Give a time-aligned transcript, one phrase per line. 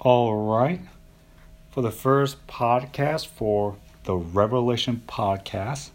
[0.00, 0.80] All right.
[1.72, 5.90] For the first podcast for the Revelation podcast,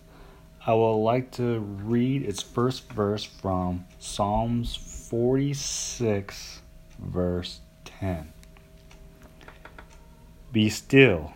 [0.68, 6.62] I would like to read its first verse from Psalms 46,
[7.00, 8.34] verse 10.
[10.52, 11.34] Be still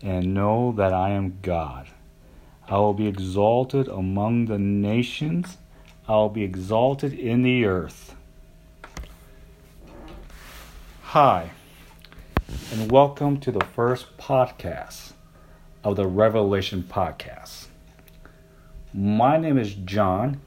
[0.00, 1.88] and know that I am God.
[2.66, 5.58] I will be exalted among the nations,
[6.08, 8.14] I will be exalted in the earth.
[11.02, 11.50] Hi,
[12.72, 15.12] and welcome to the first podcast
[15.84, 17.66] of the Revelation Podcast.
[18.92, 20.40] My name is John,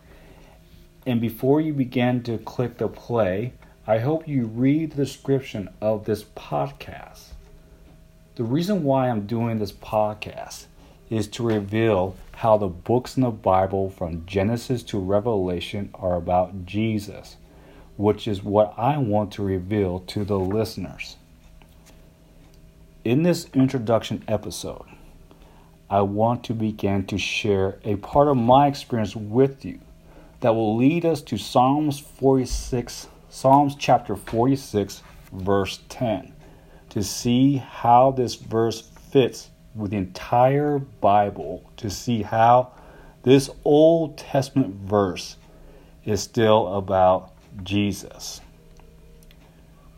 [1.06, 3.54] and before you begin to click the play,
[3.88, 7.28] I hope you read the description of this podcast.
[8.36, 10.66] The reason why I'm doing this podcast
[11.10, 16.66] is to reveal how the books in the Bible from Genesis to Revelation are about
[16.66, 17.38] Jesus,
[17.98, 21.18] which is what I want to reveal to the listeners.
[23.06, 24.86] In this introduction episode,
[25.90, 29.82] I want to begin to share a part of my experience with you
[30.40, 36.32] that will lead us to Psalms 46, Psalms chapter 46, verse 10
[36.92, 42.72] to see how this verse fits with the entire Bible, to see how
[43.24, 45.36] this Old Testament verse
[46.06, 48.40] is still about Jesus.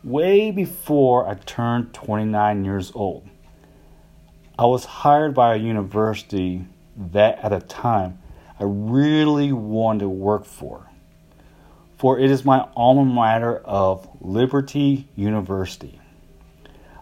[0.06, 3.28] Way before I turned 29 years old,
[4.56, 6.64] I was hired by a university
[6.96, 8.20] that at the time
[8.60, 10.88] I really wanted to work for.
[11.98, 16.00] For it is my alma mater of Liberty University.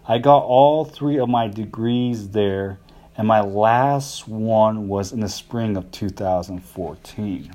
[0.07, 2.79] I got all three of my degrees there,
[3.15, 7.53] and my last one was in the spring of 2014.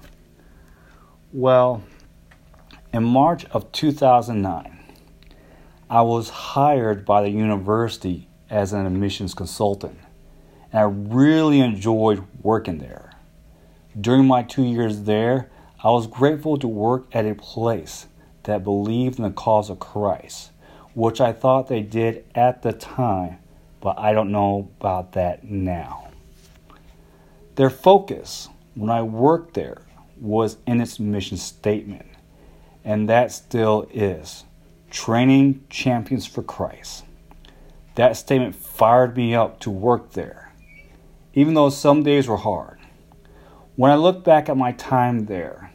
[1.32, 1.82] Well,
[2.92, 4.76] in March of 2009,
[5.90, 9.98] I was hired by the university as an admissions consultant,
[10.72, 13.10] and I really enjoyed working there.
[14.00, 15.50] During my two years there,
[15.82, 18.06] I was grateful to work at a place
[18.44, 20.50] that believed in the cause of Christ
[20.94, 23.38] which I thought they did at the time,
[23.80, 26.08] but I don't know about that now.
[27.54, 29.82] Their focus when I worked there
[30.20, 32.06] was in its mission statement,
[32.84, 34.44] and that still is
[34.90, 37.04] training champions for Christ.
[37.94, 40.52] That statement fired me up to work there,
[41.34, 42.78] even though some days were hard.
[43.76, 45.72] When I look back at my time there,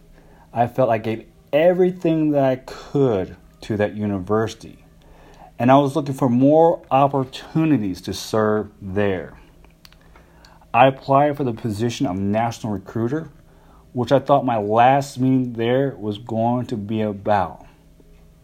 [0.54, 4.86] I felt I gave everything that I could to that university
[5.58, 9.38] and I was looking for more opportunities to serve there.
[10.74, 13.30] I applied for the position of national recruiter,
[13.94, 17.65] which I thought my last meeting there was going to be about,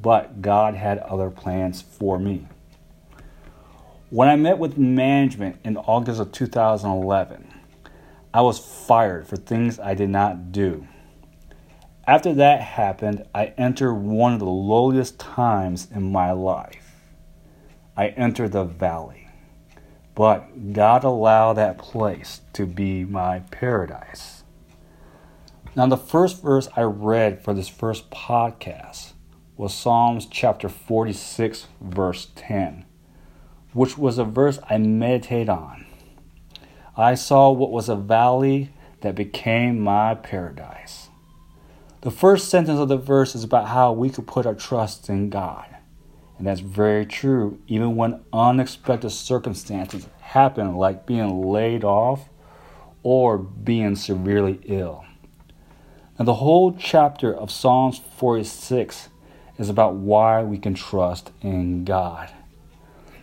[0.01, 2.47] but God had other plans for me.
[4.09, 7.53] When I met with management in August of 2011,
[8.33, 10.87] I was fired for things I did not do.
[12.07, 16.95] After that happened, I entered one of the lowliest times in my life.
[17.95, 19.29] I entered the valley.
[20.15, 24.43] But God allowed that place to be my paradise.
[25.75, 29.13] Now, the first verse I read for this first podcast
[29.61, 32.83] was Psalms chapter 46, verse 10,
[33.73, 35.85] which was a verse I meditated on.
[36.97, 38.71] I saw what was a valley
[39.01, 41.09] that became my paradise.
[42.01, 45.29] The first sentence of the verse is about how we could put our trust in
[45.29, 45.67] God.
[46.39, 52.29] And that's very true, even when unexpected circumstances happen, like being laid off
[53.03, 55.05] or being severely ill.
[56.17, 59.09] Now, the whole chapter of Psalms 46
[59.61, 62.31] is about why we can trust in God.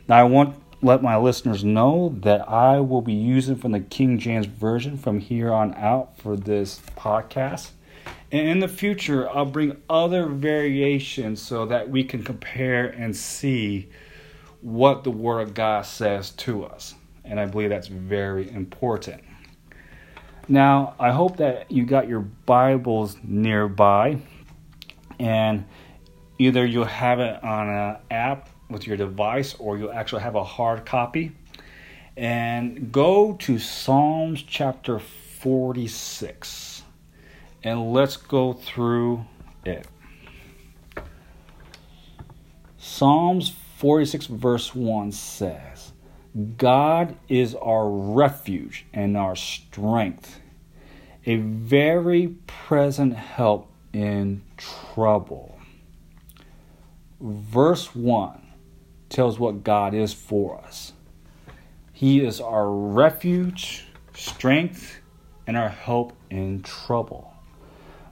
[0.09, 4.19] Now, I want let my listeners know that I will be using from the King
[4.19, 7.71] James Version from here on out for this podcast.
[8.31, 13.89] And in the future, I'll bring other variations so that we can compare and see
[14.61, 16.95] what the Word of God says to us.
[17.25, 19.25] And I believe that's very important.
[20.47, 24.19] Now, I hope that you got your Bibles nearby,
[25.19, 25.67] and
[26.39, 30.45] either you'll have it on an app with your device or you'll actually have a
[30.45, 31.33] hard copy.
[32.17, 36.83] And go to Psalms chapter 46
[37.63, 39.25] and let's go through
[39.65, 39.87] it.
[42.79, 45.93] Psalms 46, verse 1 says,
[46.57, 50.41] God is our refuge and our strength,
[51.27, 55.58] a very present help in trouble.
[57.21, 58.47] Verse 1
[59.09, 60.93] tells what God is for us.
[61.93, 65.01] He is our refuge, strength,
[65.47, 67.35] and our help in trouble.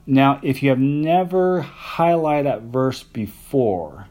[0.05, 4.07] Now, if you have never highlighted that verse before,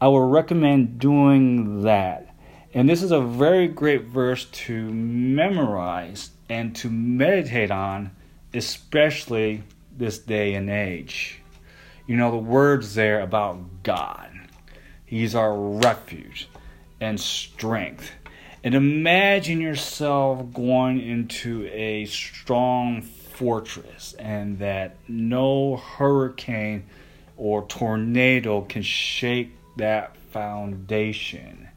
[0.00, 2.34] I would recommend doing that.
[2.72, 8.10] And this is a very great verse to memorize and to meditate on,
[8.54, 9.64] especially
[9.96, 11.42] this day and age.
[12.06, 14.30] You know, the words there about God.
[15.04, 16.48] He's our refuge
[17.00, 18.10] and strength.
[18.62, 26.84] And imagine yourself going into a strong fortress and that no hurricane
[27.36, 31.68] or tornado can shake that foundation.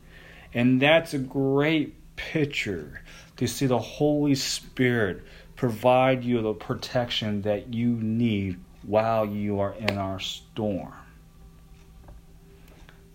[0.54, 3.02] And that's a great picture
[3.38, 5.24] to see the Holy Spirit
[5.56, 10.94] provide you the protection that you need while you are in our storm.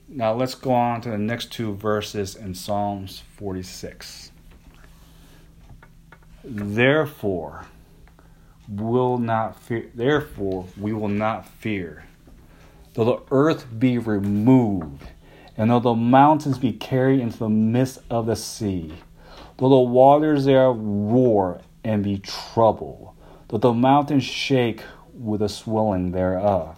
[0.06, 4.30] Now let's go on to the next two verses in Psalms 46.
[6.44, 7.64] Therefore,
[8.68, 12.04] will not fear therefore we will not fear
[12.94, 15.02] though the earth be removed
[15.56, 18.92] and though the mountains be carried into the midst of the sea
[19.58, 23.10] though the waters there roar and be troubled
[23.48, 24.82] though the mountains shake
[25.14, 26.76] with a swelling thereof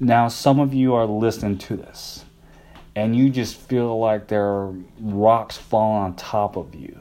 [0.00, 2.24] now, some of you are listening to this
[2.96, 6.96] and you just feel like there are rocks falling on top of you,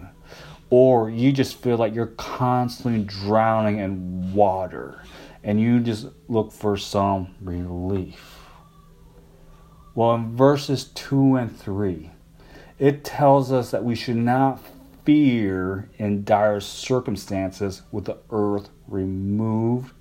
[0.70, 5.04] or you just feel like you're constantly drowning in water
[5.44, 8.46] and you just look for some relief.
[9.96, 12.10] Well, in verses 2 and 3,
[12.80, 14.60] it tells us that we should not
[15.04, 19.94] fear in dire circumstances with the earth removed,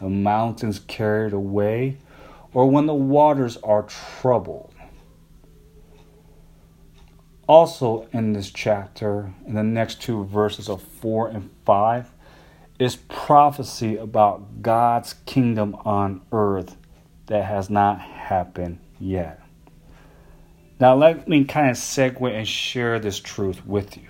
[0.00, 1.98] the mountains carried away,
[2.52, 4.72] or when the waters are troubled.
[7.48, 12.12] Also, in this chapter, in the next two verses of 4 and 5,
[12.78, 16.76] is prophecy about God's kingdom on earth
[17.26, 19.40] that has not happened yet.
[20.78, 24.08] Now, let me kind of segue and share this truth with you.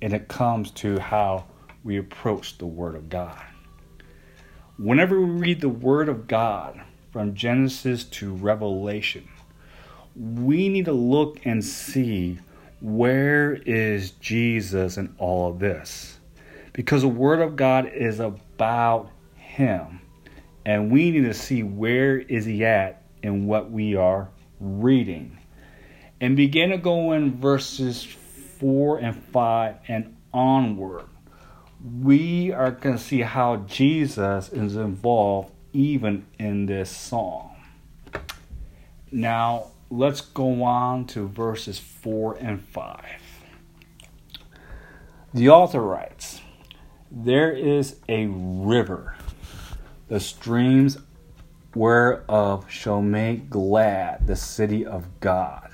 [0.00, 1.44] And it comes to how
[1.84, 3.42] we approach the Word of God.
[4.78, 6.80] Whenever we read the Word of God,
[7.10, 9.28] from Genesis to Revelation,
[10.14, 12.38] we need to look and see
[12.80, 16.18] where is Jesus in all of this?
[16.72, 20.00] Because the Word of God is about Him.
[20.64, 24.28] And we need to see where is He at in what we are
[24.60, 25.38] reading.
[26.20, 28.06] And begin to go in verses
[28.58, 31.06] 4 and 5 and onward.
[32.02, 37.56] We are going to see how Jesus is involved even in this song.
[39.10, 43.04] Now, let's go on to verses 4 and 5.
[45.32, 46.40] The author writes,
[47.10, 49.14] There is a river,
[50.08, 50.98] the streams
[51.74, 55.70] whereof shall make glad the city of God,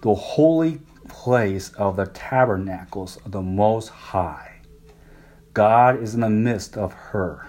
[0.00, 4.60] the holy place of the tabernacles of the Most High.
[5.54, 7.46] God is in the midst of her.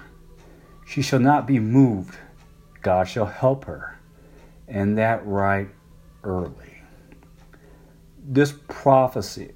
[0.85, 2.17] She shall not be moved.
[2.81, 3.99] God shall help her,
[4.67, 5.69] and that right
[6.23, 6.81] early.
[8.23, 9.51] This prophecy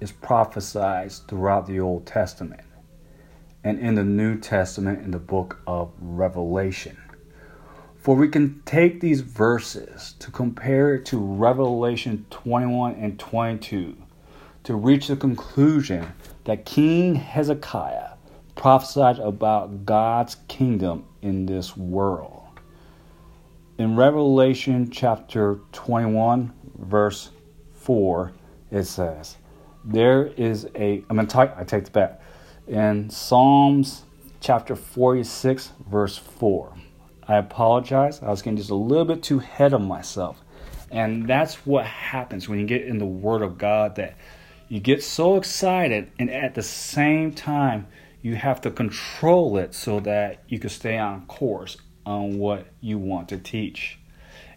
[0.00, 2.62] is prophesied throughout the Old Testament
[3.64, 6.96] and in the New Testament in the book of Revelation.
[8.02, 13.96] For we can take these verses to compare it to Revelation 21 and 22
[14.64, 18.14] to reach the conclusion that King Hezekiah
[18.56, 22.42] prophesied about God's kingdom in this world.
[23.78, 27.30] In Revelation chapter 21, verse
[27.74, 28.32] 4,
[28.72, 29.36] it says,
[29.84, 32.20] There is a, I'm going to take, I take it back.
[32.66, 34.02] In Psalms
[34.40, 36.74] chapter 46, verse 4,
[37.28, 38.22] I apologize.
[38.22, 40.40] I was getting just a little bit too ahead of myself.
[40.90, 44.16] And that's what happens when you get in the Word of God that
[44.68, 47.86] you get so excited, and at the same time,
[48.22, 51.76] you have to control it so that you can stay on course
[52.06, 53.98] on what you want to teach.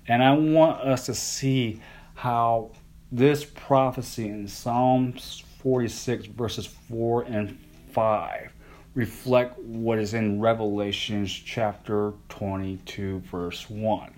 [0.07, 1.81] And I want us to see
[2.13, 2.71] how
[3.11, 7.57] this prophecy in Psalms 46, verses 4 and
[7.91, 8.53] 5,
[8.95, 14.13] reflect what is in Revelations chapter 22, verse 1.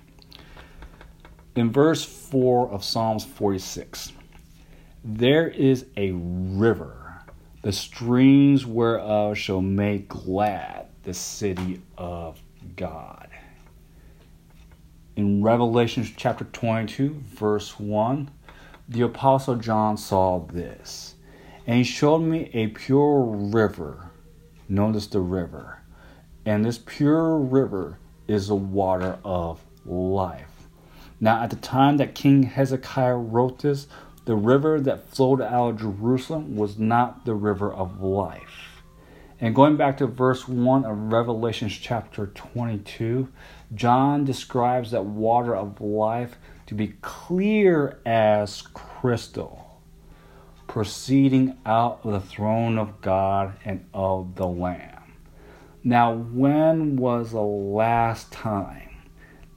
[1.56, 4.14] In verse 4 of Psalms 46,
[5.04, 7.24] there is a river
[7.64, 12.40] the streams whereof shall make glad the city of
[12.76, 13.28] God.
[15.18, 18.30] in Revelation chapter 22, verse 1,
[18.88, 21.16] the Apostle John saw this.
[21.66, 24.07] And he showed me a pure river.
[24.70, 25.82] Notice the river.
[26.46, 30.68] And this pure river is the water of life.
[31.20, 33.88] Now, at the time that King Hezekiah wrote this,
[34.26, 38.84] the river that flowed out of Jerusalem was not the river of life.
[39.40, 43.30] And going back to verse 1 of Revelation chapter 22,
[43.74, 49.67] John describes that water of life to be clear as crystal,
[50.68, 55.14] proceeding out of the throne of God and of the Lamb.
[55.84, 58.98] Now, when was the last time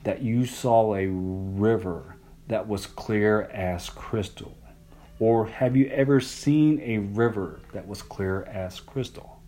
[0.04, 2.16] that you saw a river
[2.48, 4.56] that was clear as crystal?
[5.18, 9.42] Or have you ever seen a river that was clear as crystal?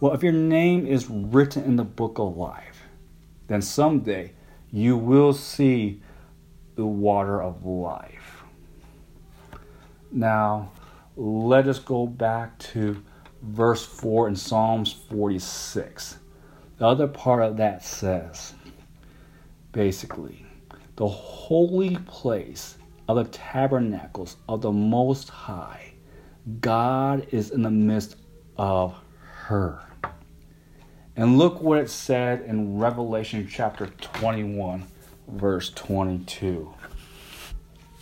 [0.00, 2.82] Well, if your name is written in the book of life,
[3.46, 4.32] then someday
[4.70, 6.02] you will see
[6.74, 8.42] the water of life.
[10.12, 10.72] Now,
[11.20, 13.02] let us go back to
[13.42, 16.16] verse 4 in Psalms 46.
[16.78, 18.54] The other part of that says
[19.70, 20.46] basically,
[20.96, 25.92] the holy place of the tabernacles of the Most High,
[26.62, 28.16] God is in the midst
[28.56, 29.78] of her.
[31.16, 34.86] And look what it said in Revelation chapter 21,
[35.28, 36.74] verse 22.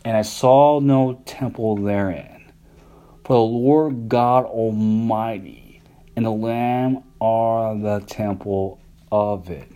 [0.05, 2.38] And I saw no temple therein,
[3.29, 5.83] for the Lord God Almighty
[6.17, 8.81] and the Lamb are the temple
[9.13, 9.71] of it.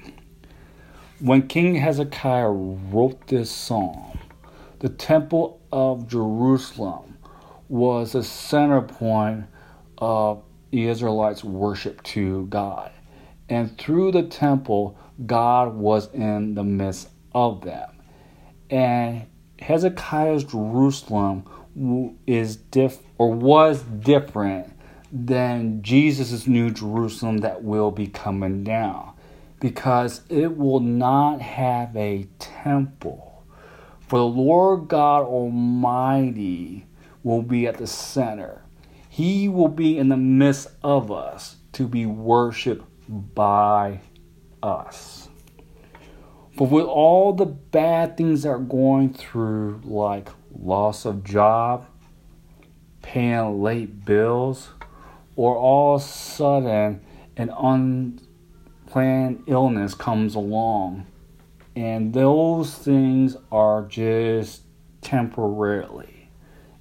[1.21, 4.19] When King Hezekiah wrote this psalm,
[4.79, 7.19] the temple of Jerusalem
[7.69, 9.45] was the center point
[9.99, 12.91] of the Israelites' worship to God.
[13.51, 18.01] And through the temple, God was in the midst of them.
[18.71, 19.27] And
[19.59, 21.45] Hezekiah's Jerusalem
[22.27, 24.73] is diff or was different
[25.11, 29.13] than Jesus' new Jerusalem that will be coming down
[29.61, 33.45] because it will not have a temple.
[34.09, 36.87] For the Lord God Almighty
[37.23, 38.65] will be at the center.
[39.09, 42.85] He will be in the midst of us to be worshiped
[43.35, 44.01] by
[44.63, 45.29] us.
[46.57, 50.29] But with all the bad things that are going through, like
[50.59, 51.87] loss of job,
[53.03, 54.71] paying late bills,
[55.37, 57.01] or all of a sudden
[57.37, 61.07] an unplanned illness comes along,
[61.75, 64.63] and those things are just
[65.01, 66.31] temporarily,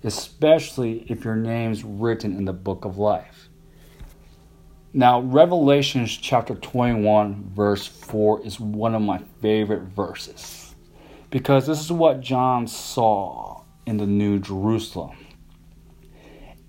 [0.04, 3.50] especially if your name's written in the book of life.
[4.94, 10.76] Now, Revelations chapter 21, verse 4 is one of my favorite verses.
[11.30, 15.18] Because this is what John saw in the New Jerusalem.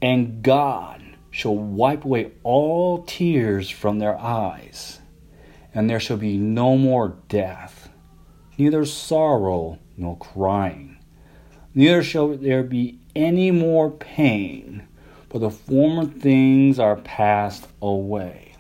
[0.00, 5.00] And God shall wipe away all tears from their eyes,
[5.74, 7.88] and there shall be no more death,
[8.58, 10.98] neither sorrow nor crying,
[11.74, 14.86] neither shall there be any more pain
[15.32, 18.54] for the former things are passed away.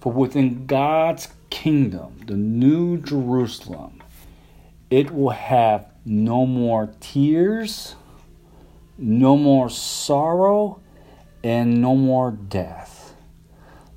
[0.00, 3.97] For within God's kingdom, the new Jerusalem,
[4.90, 7.94] it will have no more tears,
[8.96, 10.80] no more sorrow,
[11.44, 13.14] and no more death.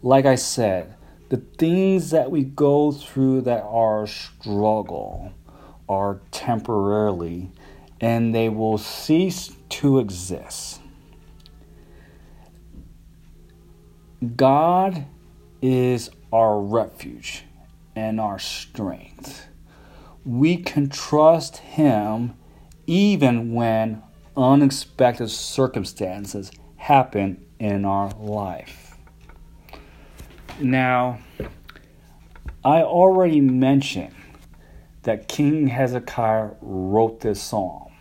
[0.02, 0.96] Like I said,
[1.30, 5.32] the things that we go through that are struggle
[5.88, 7.52] are temporarily
[8.02, 10.82] and they will cease to exist.
[14.36, 15.06] God
[15.62, 17.44] is our refuge
[17.96, 19.48] and our strength.
[20.26, 22.36] We can trust Him
[22.88, 24.04] even when
[24.38, 28.96] unexpected circumstances happen in our life.
[30.60, 31.20] Now,
[32.64, 34.14] I already mentioned
[35.04, 37.92] that King Hezekiah wrote this psalm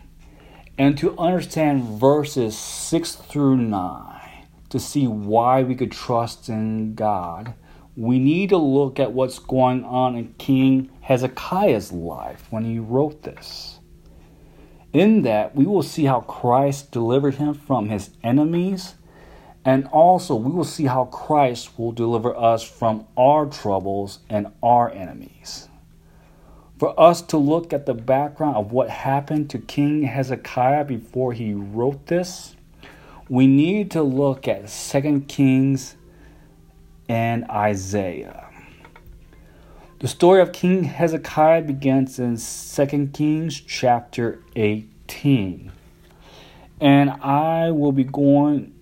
[0.77, 4.21] and to understand verses 6 through 9
[4.69, 7.53] to see why we could trust in God,
[7.95, 13.23] we need to look at what's going on in King Hezekiah's life when he wrote
[13.23, 13.79] this.
[14.93, 18.95] In that, we will see how Christ delivered him from his enemies,
[19.63, 24.91] and also we will see how Christ will deliver us from our troubles and our
[24.91, 25.69] enemies
[26.81, 31.53] for us to look at the background of what happened to King Hezekiah before he
[31.53, 32.55] wrote this,
[33.29, 35.95] we need to look at 2 Kings
[37.07, 38.47] and Isaiah.
[39.99, 45.71] The story of King Hezekiah begins in 2 Kings chapter 18.
[46.79, 48.73] And I will be going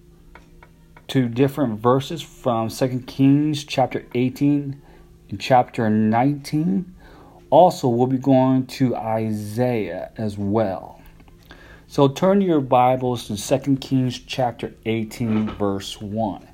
[1.10, 4.82] to different verses from 2 Kings chapter 18
[5.30, 6.96] and chapter 19.
[7.50, 11.02] Also, we'll be going to Isaiah as well.
[11.88, 16.49] So turn your Bibles to 2 Kings chapter 18, verse 1.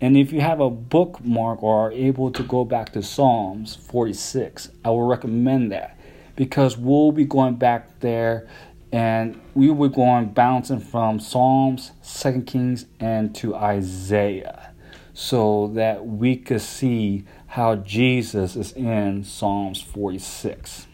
[0.00, 4.70] And if you have a bookmark or are able to go back to Psalms 46,
[4.84, 5.98] I will recommend that
[6.36, 8.48] because we'll be going back there
[8.92, 14.72] and we will be going bouncing from Psalms, Second Kings, and to Isaiah
[15.14, 20.86] so that we could see how Jesus is in Psalms 46.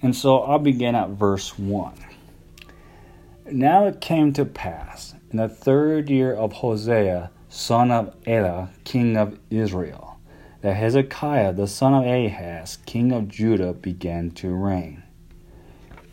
[0.00, 1.94] And so I'll begin at verse 1.
[3.50, 9.16] Now it came to pass in the third year of Hosea son of Elah, king
[9.16, 10.18] of Israel,
[10.60, 15.02] that Hezekiah, the son of Ahaz, king of Judah, began to reign.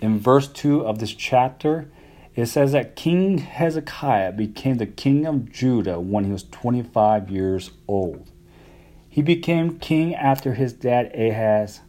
[0.01, 1.89] In verse 2 of this chapter,
[2.35, 7.71] it says that King Hezekiah became the king of Judah when he was 25 years
[7.87, 8.29] old.
[9.09, 11.79] He became king after his dad Ahaz,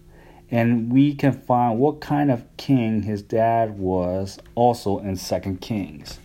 [0.48, 6.20] and we can find what kind of king his dad was also in 2 Kings.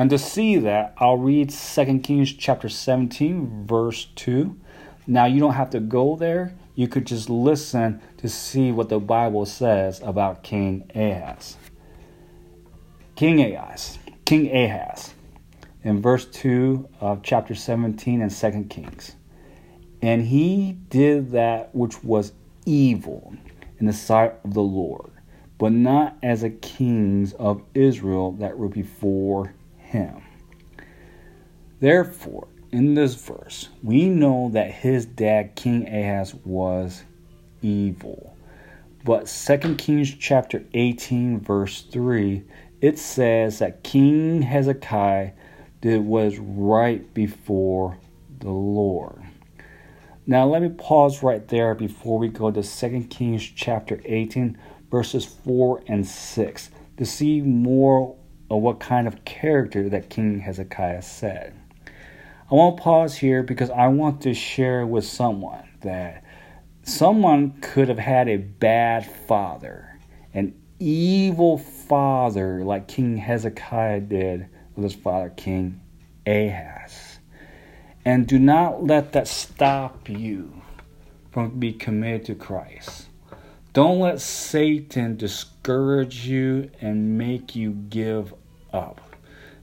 [0.00, 4.58] And to see that, I'll read 2 Kings chapter 17, verse 2.
[5.06, 6.56] Now, you don't have to go there.
[6.74, 11.58] You could just listen to see what the Bible says about King Ahaz.
[13.14, 13.98] King Ahaz.
[14.24, 15.12] King Ahaz.
[15.84, 19.16] In verse 2 of chapter 17 and 2 Kings.
[20.00, 22.32] And he did that which was
[22.64, 23.34] evil
[23.78, 25.10] in the sight of the Lord,
[25.58, 29.52] but not as the kings of Israel that were before
[29.90, 30.22] him.
[31.80, 37.02] Therefore, in this verse, we know that his dad, King Ahaz, was
[37.62, 38.36] evil.
[39.04, 42.44] But 2 Kings chapter 18, verse 3,
[42.80, 45.32] it says that King Hezekiah
[45.80, 47.98] did was right before
[48.38, 49.22] the Lord.
[50.26, 54.56] Now let me pause right there before we go to 2 Kings chapter 18,
[54.90, 58.14] verses 4 and 6 to see more
[58.50, 61.54] of what kind of character that King Hezekiah said.
[62.50, 66.24] I won't pause here because I want to share with someone that
[66.82, 69.98] someone could have had a bad father,
[70.34, 75.80] an evil father like King Hezekiah did with his father, King
[76.26, 77.20] Ahaz.
[78.04, 80.60] And do not let that stop you
[81.30, 83.06] from being committed to Christ.
[83.72, 88.34] Don't let Satan discourage you and make you give
[88.72, 89.00] up.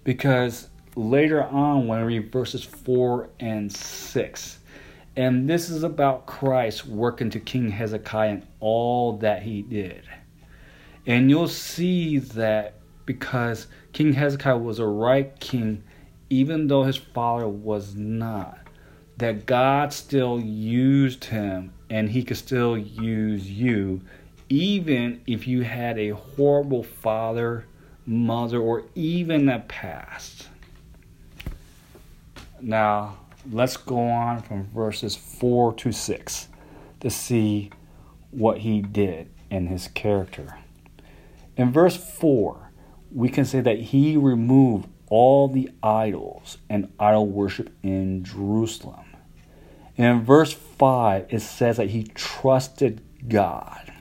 [0.03, 4.59] Because later on, when we read verses 4 and 6,
[5.15, 10.03] and this is about Christ working to King Hezekiah and all that he did.
[11.07, 15.83] And you'll see that because King Hezekiah was a right king,
[16.29, 18.59] even though his father was not,
[19.17, 24.01] that God still used him and he could still use you,
[24.49, 27.65] even if you had a horrible father
[28.07, 30.47] mother, or even the past.
[32.59, 33.17] Now,
[33.51, 36.47] let's go on from verses 4 to 6
[37.01, 37.69] to see
[38.31, 40.57] what he did in his character.
[41.55, 42.71] In verse 4,
[43.11, 49.05] we can say that he removed all the idols and idol worship in Jerusalem.
[49.97, 53.93] And in verse 5, it says that he trusted God.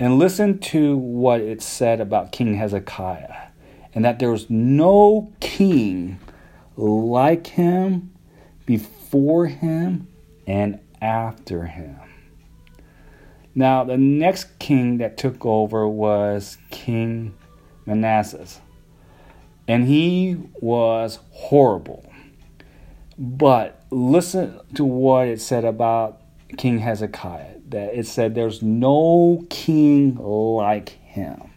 [0.00, 3.48] And listen to what it said about King Hezekiah,
[3.94, 6.20] and that there was no king
[6.76, 8.12] like him
[8.64, 10.06] before him
[10.46, 11.96] and after him.
[13.56, 17.34] Now, the next king that took over was King
[17.84, 18.46] Manasseh,
[19.66, 22.08] and he was horrible.
[23.18, 26.20] But listen to what it said about
[26.56, 31.50] King Hezekiah that it said there's no king like him.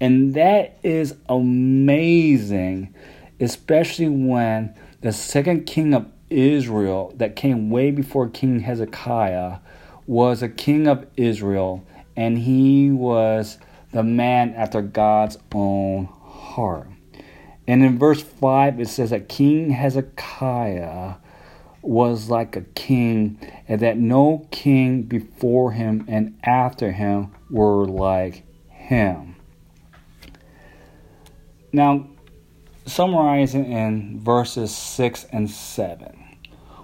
[0.00, 2.94] And that is amazing,
[3.40, 9.58] especially when the second king of Israel that came way before King Hezekiah
[10.06, 11.86] was a king of Israel,
[12.16, 13.58] and he was
[13.92, 16.88] the man after God's own heart.
[17.66, 21.14] And in verse 5, it says that King Hezekiah
[21.86, 28.44] was like a king, and that no king before him and after him were like
[28.68, 29.36] him.
[31.72, 32.06] Now,
[32.86, 36.36] summarizing in verses 6 and 7,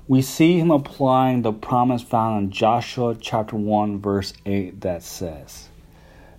[0.09, 5.69] we see him applying the promise found in Joshua chapter 1 verse 8 that says,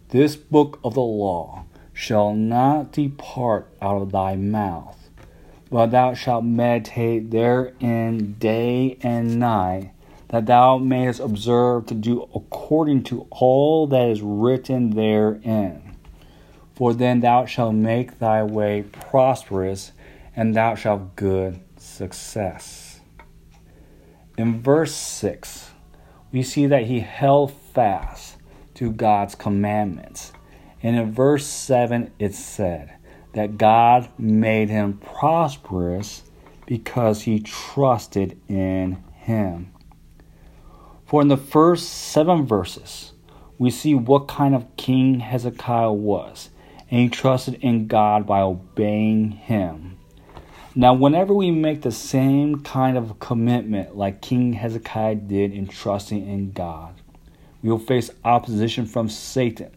[0.10, 5.01] This book of the law shall not depart out of thy mouth,
[5.72, 9.94] but thou shalt meditate therein day and night,
[10.28, 15.96] that thou mayest observe to do according to all that is written therein.
[16.76, 19.94] For then thou shalt make thy way prosperous,
[20.36, 23.00] and thou shalt have good success.
[24.38, 25.72] In verse 6,
[26.34, 28.36] we see that he held fast
[28.76, 30.34] to God's commandments.
[30.84, 32.96] And in verse 7, it said
[33.34, 36.24] that God made him prosperous
[36.66, 39.72] because he trusted in him.
[41.06, 43.12] For in the first seven verses,
[43.58, 46.50] we see what kind of king Hezekiah was,
[46.90, 49.98] and he trusted in God by obeying him.
[50.74, 56.26] Now, whenever we make the same kind of commitment like King Hezekiah did in trusting
[56.26, 56.96] in God,
[57.62, 59.72] we will face opposition from Satan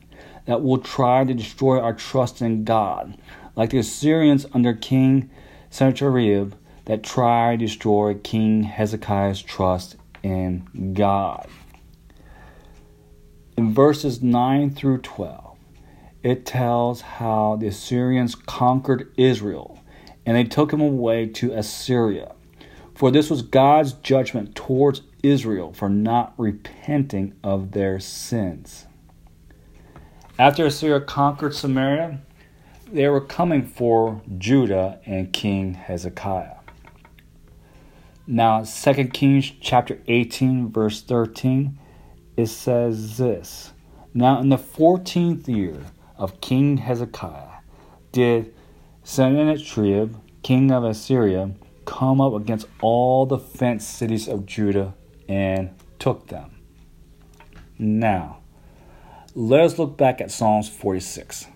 [0.46, 3.18] that will try to destroy our trust in God,
[3.56, 5.30] like the Assyrians under King
[5.70, 6.54] Sennacherib
[6.86, 11.48] that tried to destroy King Hezekiah's trust in God.
[13.56, 15.56] In verses 9 through 12,
[16.22, 19.80] it tells how the Assyrians conquered Israel
[20.26, 22.34] and they took him away to Assyria.
[22.94, 28.86] For this was God's judgment towards Israel for not repenting of their sins.
[30.38, 32.20] After Assyria conquered Samaria,
[32.90, 36.56] they were coming for Judah and King Hezekiah.
[38.26, 41.78] Now, 2 Kings chapter 18, verse 13,
[42.36, 43.72] it says this
[44.14, 45.78] Now, in the 14th year
[46.16, 47.60] of King Hezekiah,
[48.12, 48.54] did
[49.02, 51.52] Sennacherib, king of Assyria,
[51.84, 54.94] come up against all the fenced cities of Judah
[55.28, 56.50] and took them.
[57.78, 58.38] Now,
[59.34, 61.48] let us look back at Psalms 46.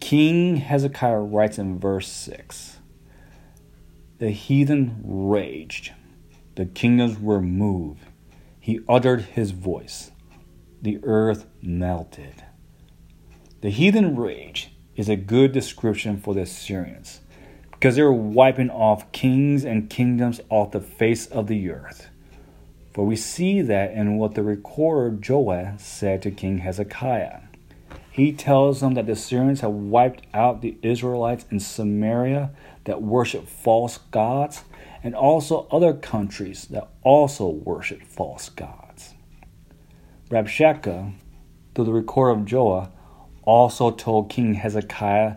[0.00, 2.78] King Hezekiah writes in verse 6
[4.18, 5.92] The heathen raged,
[6.56, 8.04] the kingdoms were moved.
[8.58, 10.10] He uttered his voice,
[10.82, 12.42] the earth melted.
[13.60, 17.20] The heathen rage is a good description for the Assyrians
[17.70, 22.08] because they were wiping off kings and kingdoms off the face of the earth.
[22.92, 27.40] For we see that in what the recorder Joah said to King Hezekiah.
[28.10, 32.50] He tells them that the Syrians have wiped out the Israelites in Samaria
[32.84, 34.64] that worship false gods,
[35.02, 39.14] and also other countries that also worship false gods.
[40.28, 41.14] Rabshakeh,
[41.74, 42.90] through the recorder of Joah,
[43.42, 45.36] also told King Hezekiah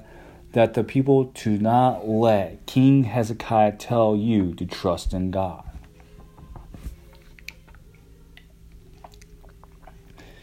[0.52, 5.64] that the people do not let King Hezekiah tell you to trust in God.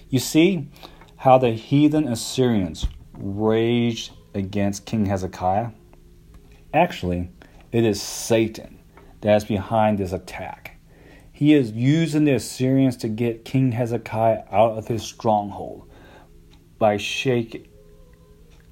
[0.08, 0.68] You see
[1.20, 5.68] how the heathen Assyrians raged against King Hezekiah?
[6.72, 7.30] Actually,
[7.72, 8.78] it is Satan
[9.20, 10.80] that is behind this attack.
[11.30, 15.90] He is using the Assyrians to get King Hezekiah out of his stronghold
[16.78, 17.68] by shaking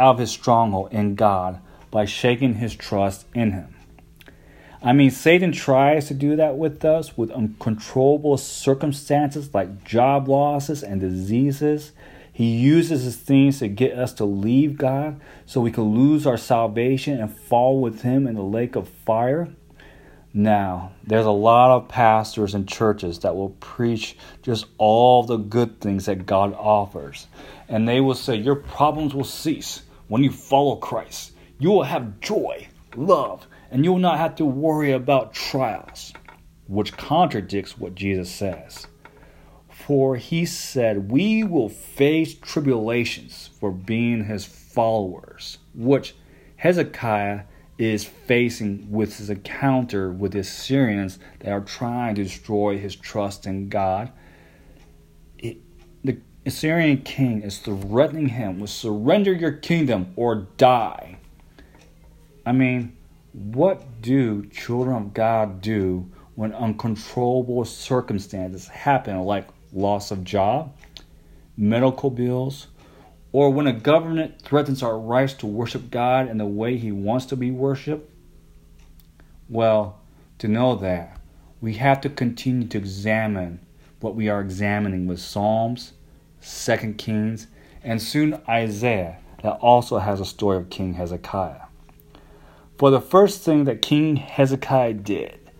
[0.01, 3.77] out of his stronghold in God by shaking his trust in him.
[4.83, 10.83] I mean, Satan tries to do that with us with uncontrollable circumstances like job losses
[10.83, 11.93] and diseases.
[12.39, 16.37] He uses his things to get us to leave God so we can lose our
[16.37, 19.49] salvation and fall with him in the lake of fire.
[20.33, 25.81] Now, there's a lot of pastors and churches that will preach just all the good
[25.81, 27.27] things that God offers.
[27.69, 31.33] And they will say, Your problems will cease when you follow Christ.
[31.59, 36.13] You will have joy, love, and you will not have to worry about trials,
[36.69, 38.87] which contradicts what Jesus says.
[39.89, 46.15] For he said, We will face tribulations for being his followers, which
[46.57, 47.45] Hezekiah
[47.79, 53.47] is facing with his encounter with the Assyrians that are trying to destroy his trust
[53.47, 54.13] in God.
[55.39, 55.57] It,
[56.05, 61.17] the Assyrian king is threatening him with surrender your kingdom or die.
[62.45, 62.95] I mean,
[63.33, 70.75] what do children of God do when uncontrollable circumstances happen, like loss of job,
[71.57, 72.69] medical bills,
[73.33, 77.27] or when a government threatens our rights to worship God in the way He wants
[77.27, 78.11] to be worshiped?
[79.49, 80.01] Well,
[80.39, 81.19] to know that,
[81.61, 83.61] we have to continue to examine
[84.01, 85.93] what we are examining with Psalms,
[86.41, 87.49] Second Kings,
[87.83, 91.63] and soon Isaiah, that also has a story of King Hezekiah.
[92.77, 95.51] For the first thing that King Hezekiah did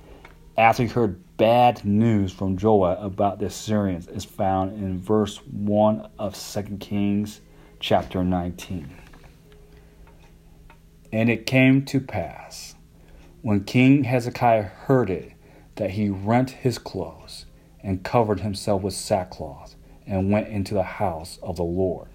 [0.57, 6.09] after he heard bad news from Joah about the Assyrians is found in verse 1
[6.19, 7.41] of 2 Kings
[7.79, 8.91] chapter 19.
[11.13, 12.75] And it came to pass,
[13.41, 15.33] when King Hezekiah heard it,
[15.77, 17.47] that he rent his clothes
[17.85, 19.77] and covered himself with sackcloth
[20.09, 22.09] and went into the house of the Lord.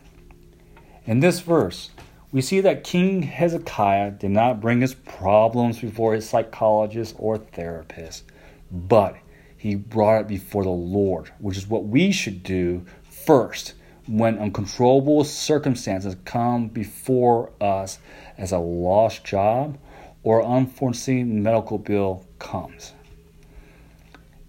[1.06, 1.92] In this verse,
[2.34, 8.26] we see that King Hezekiah did not bring his problems before his psychologist or therapist,
[8.74, 9.16] but
[9.56, 13.76] he brought it before the Lord, which is what we should do first
[14.08, 18.00] when uncontrollable circumstances come before us
[18.38, 19.78] as a lost job
[20.24, 22.94] or unforeseen medical bill comes.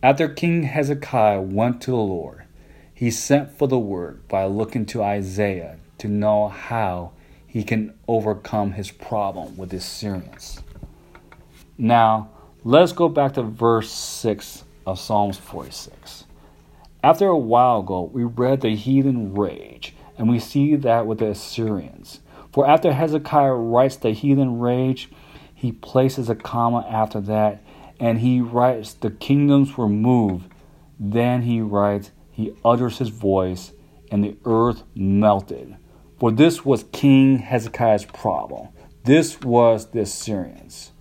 [0.03, 2.45] After King Hezekiah went to the Lord,
[2.93, 7.13] he sent for the word by looking to Isaiah to know how
[7.47, 10.61] he can overcome his problem with the Syrians.
[11.79, 12.31] Now,
[12.67, 16.25] let's go back to verse 6 of Psalms 46.
[17.03, 21.29] After a while ago, we read the heathen rage, and we see that with the
[21.29, 22.21] Assyrians.
[22.53, 25.11] For after Hezekiah writes the heathen rage,
[25.55, 27.63] he places a comma after that,
[28.01, 30.51] and he writes, The kingdoms were moved.
[30.99, 33.73] Then he writes, He utters his voice,
[34.11, 35.77] and the earth melted.
[36.19, 38.69] For this was King Hezekiah's problem.
[39.05, 40.93] This was the Assyrians.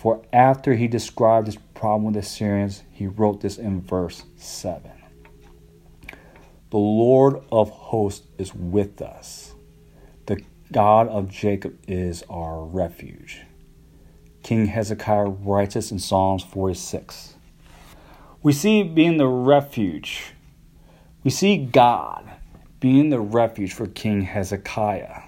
[0.00, 4.90] For after he described his problem with the Syrians, he wrote this in verse 7.
[6.70, 9.52] The Lord of hosts is with us.
[10.24, 13.42] The God of Jacob is our refuge.
[14.42, 17.34] King Hezekiah writes this in Psalms 46.
[18.42, 20.32] We see being the refuge.
[21.24, 22.24] We see God
[22.80, 25.24] being the refuge for King Hezekiah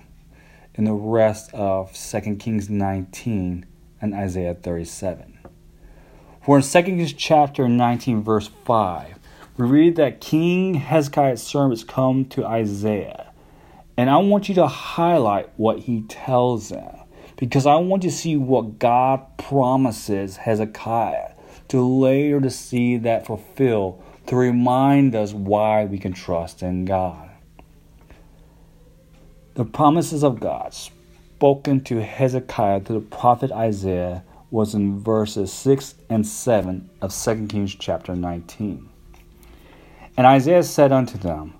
[0.77, 3.67] in the rest of 2 Kings 19
[4.03, 5.39] and Isaiah 37.
[6.45, 9.19] For in 2 Kings chapter 19 verse 5,
[9.57, 13.33] we read that King Hezekiah's servants come to Isaiah.
[13.97, 16.97] And I want you to highlight what he tells them
[17.37, 21.33] because I want to see what God promises Hezekiah
[21.69, 27.31] to later to see that fulfill to remind us why we can trust in God.
[29.55, 30.73] The promises of God
[31.43, 37.49] spoken to Hezekiah through the prophet Isaiah was in verses 6 and 7 of 2
[37.49, 38.89] Kings chapter 19.
[40.17, 41.55] And Isaiah said unto them,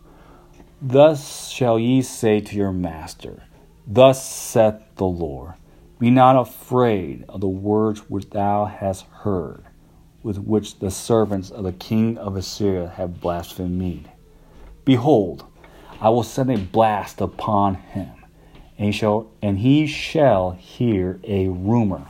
[0.81, 3.43] Thus shall ye say to your master,
[3.85, 5.55] Thus saith the Lord,
[5.99, 9.65] Be not afraid of the words which thou hast heard,
[10.23, 14.05] with which the servants of the king of Assyria have blasphemed me.
[14.85, 15.45] Behold,
[16.01, 18.22] I will send a blast upon him,
[18.83, 22.05] and he shall, and he shall hear a rumor,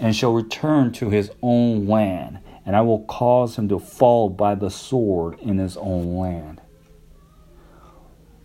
[0.00, 4.56] and shall return to his own land, and I will cause him to fall by
[4.56, 6.60] the sword in his own land.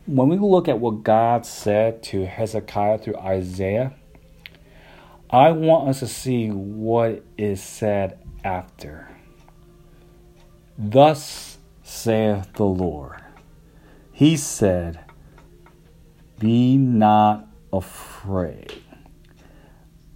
[0.06, 3.96] When we look at what God said to Hezekiah through Isaiah,
[5.32, 9.10] I want us to see what is said after.
[10.78, 13.24] Thus saith the Lord.
[14.12, 15.00] He said,
[16.38, 17.45] Be not
[17.78, 18.82] afraid.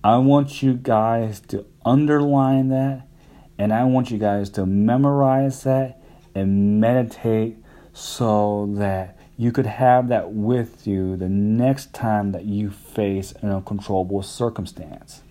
[0.03, 3.07] I want you guys to underline that
[3.57, 6.01] and I want you guys to memorize that
[6.33, 7.57] and meditate
[7.91, 13.49] so that you could have that with you the next time that you face an
[13.49, 15.21] uncontrollable circumstance.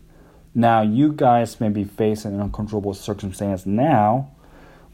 [0.54, 4.30] Now, you guys may be facing an uncontrollable circumstance now,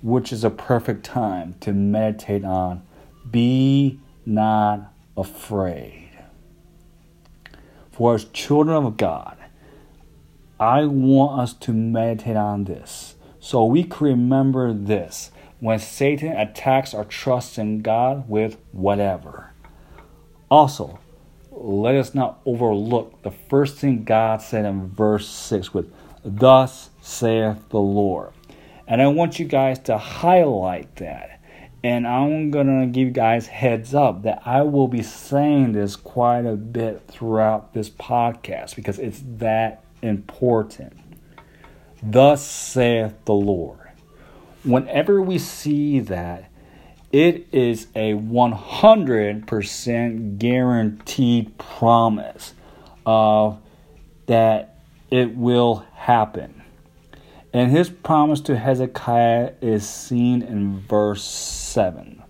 [0.02, 2.82] which is a perfect time to meditate on
[3.30, 6.03] be not afraid.
[7.94, 9.37] For as children of God,
[10.59, 15.30] I want us to meditate on this so we can remember this
[15.61, 19.52] when Satan attacks our trust in God with whatever.
[20.50, 20.98] Also,
[21.52, 25.92] let us not overlook the first thing God said in verse 6 with,
[26.24, 28.33] Thus saith the Lord.
[28.88, 31.33] And I want you guys to highlight that
[31.84, 36.46] and I'm gonna give you guys heads up that I will be saying this quite
[36.46, 40.94] a bit throughout this podcast because it's that important.
[42.02, 43.90] Thus saith the Lord.
[44.62, 46.48] Whenever we see that,
[47.12, 52.54] it is a 100% guaranteed promise
[53.04, 53.60] of
[54.24, 54.78] that
[55.10, 56.62] it will happen.
[57.54, 62.20] And his promise to Hezekiah is seen in verse 7.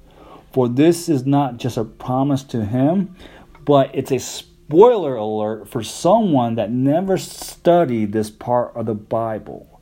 [0.52, 3.16] For this is not just a promise to him,
[3.64, 9.80] but it's a spoiler alert for someone that never studied this part of the Bible.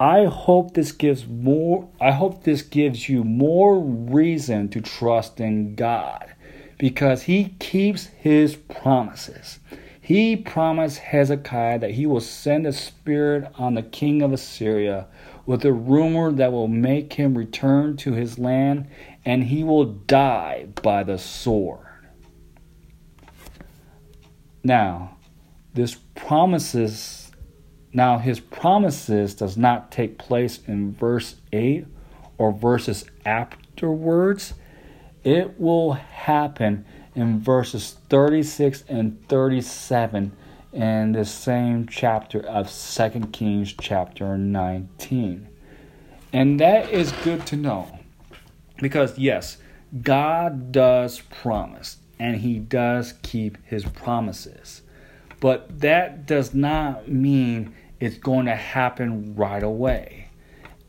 [0.00, 5.74] I hope this gives more I hope this gives you more reason to trust in
[5.74, 6.34] God
[6.78, 9.58] because he keeps his promises.
[10.10, 15.06] He promised Hezekiah that he will send a spirit on the king of Assyria
[15.46, 18.88] with a rumor that will make him return to his land
[19.24, 21.86] and he will die by the sword.
[24.64, 25.16] Now,
[25.74, 27.30] this promises
[27.92, 31.86] now his promises does not take place in verse 8
[32.36, 34.54] or verses afterwards.
[35.22, 40.32] It will happen in verses 36 and 37
[40.72, 45.48] in the same chapter of 2 Kings chapter 19.
[46.32, 47.98] And that is good to know
[48.78, 49.58] because yes,
[50.02, 54.82] God does promise and he does keep his promises.
[55.40, 60.28] But that does not mean it's going to happen right away.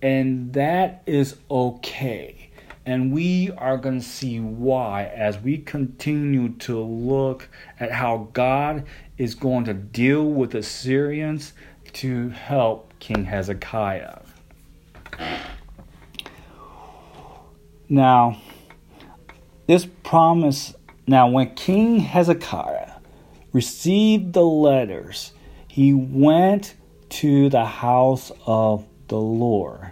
[0.01, 2.40] And that is okay.
[2.85, 7.47] And we are going to see why as we continue to look
[7.79, 8.85] at how God
[9.17, 11.53] is going to deal with the Assyrians
[11.93, 14.19] to help King Hezekiah.
[17.87, 18.41] Now,
[19.67, 20.73] this promise,
[21.05, 22.93] now when King Hezekiah
[23.53, 25.33] received the letters,
[25.67, 26.75] he went
[27.09, 29.91] to the house of the Lord.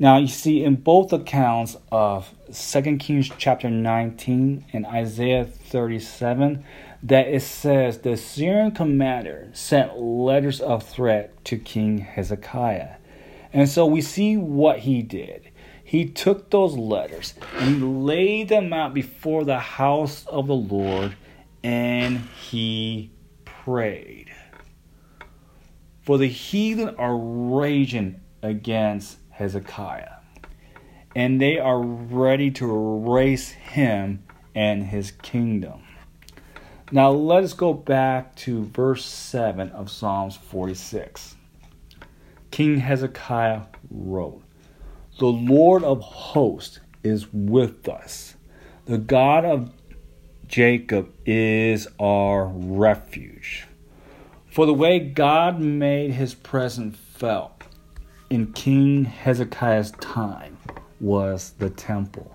[0.00, 6.64] Now, you see, in both accounts of 2 Kings chapter 19 and Isaiah 37,
[7.02, 12.96] that it says the Assyrian commander sent letters of threat to King Hezekiah.
[13.52, 15.50] And so we see what he did.
[15.82, 21.16] He took those letters and he laid them out before the house of the Lord
[21.64, 23.10] and he
[23.44, 24.30] prayed.
[26.02, 30.16] For the heathen are raging against Hezekiah,
[31.14, 35.84] and they are ready to erase him and his kingdom.
[36.90, 41.36] Now let us go back to verse 7 of Psalms 46.
[42.50, 44.42] King Hezekiah wrote,
[45.20, 48.34] The Lord of hosts is with us.
[48.86, 49.70] The God of
[50.48, 53.68] Jacob is our refuge.
[54.50, 57.57] For the way God made his presence felt
[58.30, 60.58] in King Hezekiah's time
[61.00, 62.34] was the temple.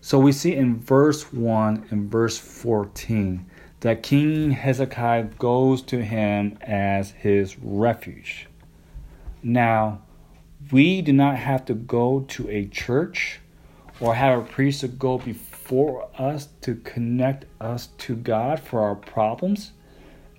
[0.00, 3.46] So we see in verse 1 and verse 14
[3.80, 8.48] that King Hezekiah goes to him as his refuge.
[9.42, 10.02] Now,
[10.70, 13.40] we do not have to go to a church
[14.00, 18.94] or have a priest to go before us to connect us to God for our
[18.94, 19.72] problems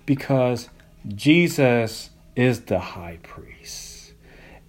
[0.06, 0.68] because
[1.08, 3.93] Jesus is the high priest.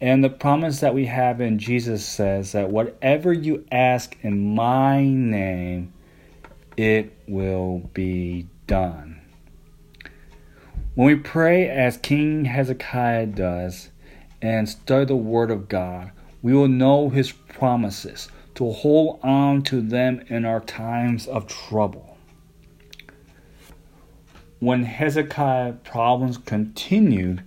[0.01, 5.03] And the promise that we have in Jesus says that whatever you ask in my
[5.03, 5.93] name,
[6.75, 9.21] it will be done.
[10.95, 13.89] When we pray as King Hezekiah does
[14.41, 19.81] and study the Word of God, we will know His promises to hold on to
[19.81, 22.17] them in our times of trouble.
[24.59, 27.43] When Hezekiah's problems continued,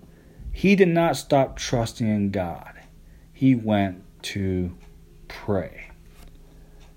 [0.59, 2.73] he did not stop trusting in God.
[3.33, 4.77] He went to
[5.29, 5.91] pray.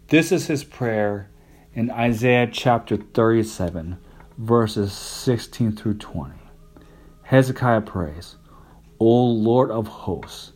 [0.07, 1.29] This is his prayer
[1.75, 3.99] in Isaiah chapter 37,
[4.35, 6.33] verses 16 through 20.
[7.21, 8.35] Hezekiah prays,
[8.97, 10.53] O Lord of hosts,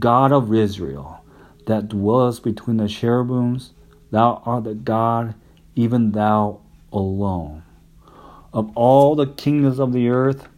[0.00, 1.24] God of Israel,
[1.66, 3.74] that dwellest between the cherubims,
[4.10, 5.36] thou art the God,
[5.76, 7.62] even thou alone.
[8.52, 10.48] Of all the kingdoms of the earth,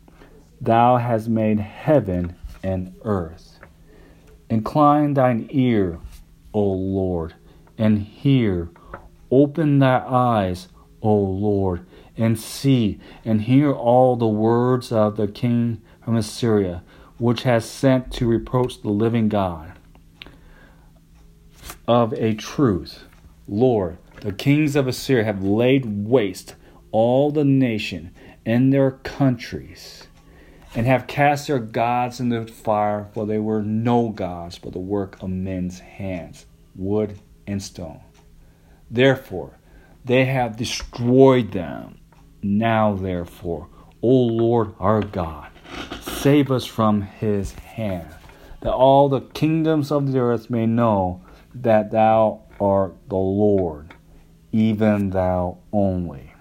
[0.62, 3.58] Thou hast made heaven and earth.
[4.48, 5.98] Incline thine ear,
[6.54, 7.34] O Lord,
[7.76, 8.70] and hear.
[9.28, 10.68] Open thy eyes,
[11.02, 11.84] O Lord,
[12.16, 16.84] and see, and hear all the words of the king from Assyria,
[17.18, 19.72] which has sent to reproach the living God.
[21.88, 23.02] Of a truth,
[23.48, 26.54] Lord, the kings of Assyria have laid waste
[26.92, 28.14] all the nation
[28.46, 30.06] and their countries
[30.74, 34.78] and have cast their gods in the fire, for they were no gods, but the
[34.78, 38.00] work of men's hands, wood and stone.
[38.90, 39.58] Therefore,
[40.04, 41.98] they have destroyed them.
[42.42, 43.68] Now, therefore,
[44.02, 45.48] O Lord our God,
[46.00, 48.08] save us from his hand,
[48.60, 51.22] that all the kingdoms of the earth may know
[51.54, 53.94] that thou art the Lord,
[54.50, 56.32] even thou only.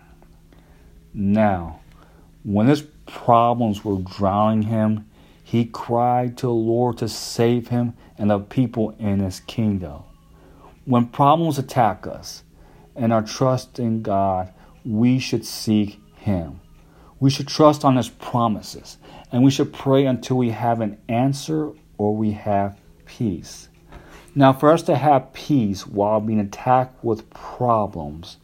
[1.14, 1.82] Now,
[2.44, 5.08] when this problems were drowning him,
[5.44, 10.04] he cried to the Lord to save him and the people in his kingdom.
[10.86, 12.44] When problems attack us
[12.96, 14.54] and our trust in God,
[14.86, 16.62] we should seek him.
[17.20, 18.98] We should trust on his promises
[19.32, 23.70] and we should pray until we have an answer or we have peace.
[24.34, 28.38] Now, for us to have peace while being attacked with problems,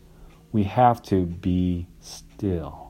[0.52, 2.87] we have to be still.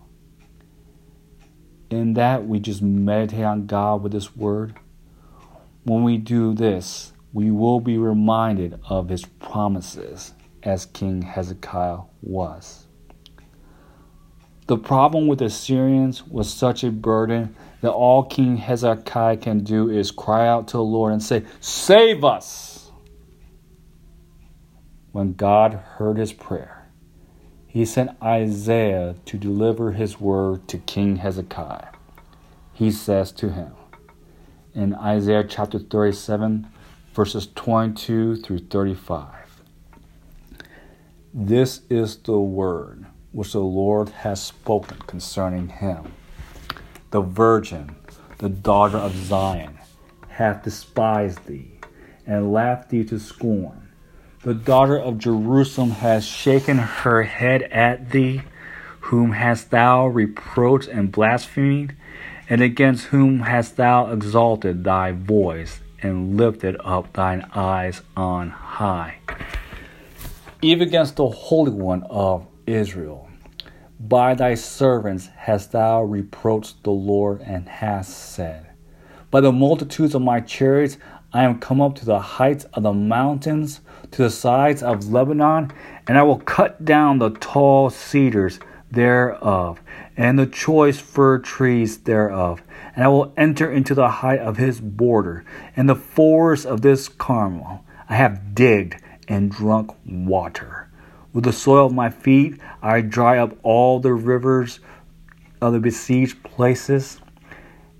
[1.89, 4.75] In that, we just meditate on God with His Word.
[5.83, 10.33] When we do this, we will be reminded of His promises
[10.63, 12.87] as King Hezekiah was.
[14.67, 19.89] The problem with the Assyrians was such a burden that all King Hezekiah can do
[19.89, 22.91] is cry out to the Lord and say, Save us!
[25.13, 26.76] When God heard his prayer,
[27.67, 31.89] he sent Isaiah to deliver his word to King Hezekiah.
[32.73, 33.73] He says to him
[34.73, 36.67] in Isaiah chapter 37,
[37.13, 39.63] verses 22 through 35
[41.33, 46.13] This is the word which the Lord has spoken concerning him.
[47.11, 47.95] The virgin,
[48.37, 49.77] the daughter of Zion,
[50.29, 51.79] hath despised thee,
[52.25, 53.86] and laughed thee to scorn.
[54.47, 58.43] The daughter of Jerusalem has shaken her head at thee,
[59.01, 61.93] whom hast thou reproached and blasphemed,
[62.49, 69.17] and against whom hast thou exalted thy voice and lifted up thine eyes on high,
[70.61, 73.27] even against the Holy One of Israel.
[73.99, 78.67] By thy servants hast thou reproached the Lord, and hast said,
[79.29, 80.97] By the multitudes of my chariots
[81.33, 83.81] I am come up to the heights of the mountains,
[84.11, 85.71] to the sides of Lebanon,
[86.07, 88.59] and I will cut down the tall cedars
[88.91, 89.81] thereof,
[90.15, 92.61] and the choice fir trees thereof,
[92.95, 95.43] and I will enter into the height of his border,
[95.75, 97.83] and the forest of this Carmel.
[98.09, 100.89] I have digged and drunk water.
[101.33, 104.79] With the soil of my feet, I dry up all the rivers
[105.61, 107.19] of the besieged places.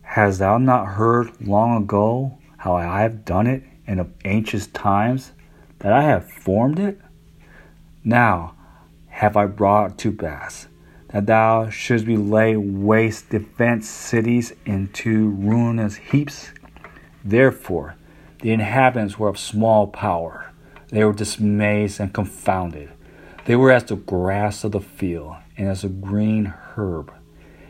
[0.02, 5.34] Hast thou not heard long ago how I have done it in ancient times,
[5.80, 7.00] that I have formed it?
[8.04, 8.56] Now
[9.10, 10.68] have I brought to pass
[11.10, 16.52] that thou shouldst be lay waste defence cities into ruinous heaps.
[17.24, 17.96] Therefore,
[18.42, 20.52] the inhabitants were of small power.
[20.90, 22.92] They were dismayed and confounded.
[23.46, 27.12] They were as the grass of the field, and as a green herb,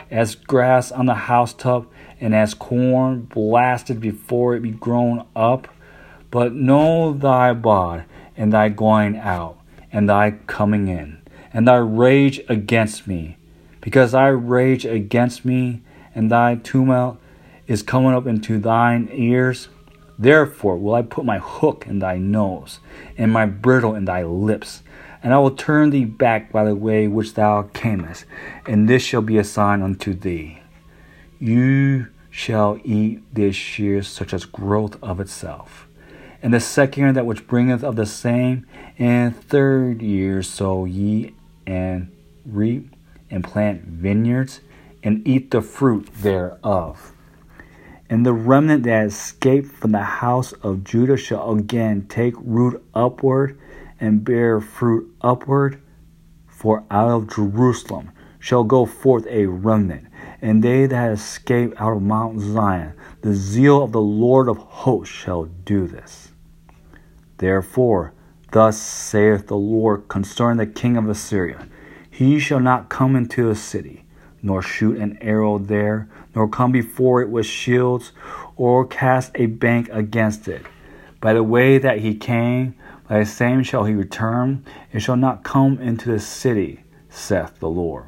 [0.09, 5.67] as grass on the housetop, and as corn blasted before it be grown up.
[6.31, 8.05] But know thy bod,
[8.35, 9.57] and thy going out,
[9.91, 11.21] and thy coming in,
[11.53, 13.37] and thy rage against me,
[13.81, 15.81] because thy rage against me,
[16.13, 17.17] and thy tumult
[17.67, 19.69] is coming up into thine ears.
[20.19, 22.79] Therefore will I put my hook in thy nose,
[23.17, 24.81] and my bridle in thy lips
[25.23, 28.25] and I will turn thee back by the way which thou camest,
[28.65, 30.59] and this shall be a sign unto thee.
[31.39, 35.86] You shall eat this year such as growth of itself.
[36.41, 38.65] And the second year that which bringeth of the same,
[38.97, 41.33] and third year sow ye
[41.65, 42.11] and
[42.45, 42.95] reap
[43.29, 44.61] and plant vineyards,
[45.03, 47.11] and eat the fruit thereof.
[48.09, 53.59] And the remnant that escaped from the house of Judah shall again take root upward
[53.99, 55.81] and bear fruit upward,
[56.47, 60.07] for out of Jerusalem shall go forth a remnant,
[60.41, 62.93] and they that escape out of Mount Zion.
[63.21, 66.26] The zeal of the Lord of hosts shall do this.
[67.37, 68.13] Therefore,
[68.51, 71.67] thus saith the Lord concerning the king of Assyria
[72.09, 74.05] He shall not come into a city,
[74.41, 78.11] nor shoot an arrow there, nor come before it with shields,
[78.55, 80.65] or cast a bank against it.
[81.21, 82.75] By the way that he came,
[83.07, 87.69] by the same shall he return, and shall not come into the city, saith the
[87.69, 88.05] Lord.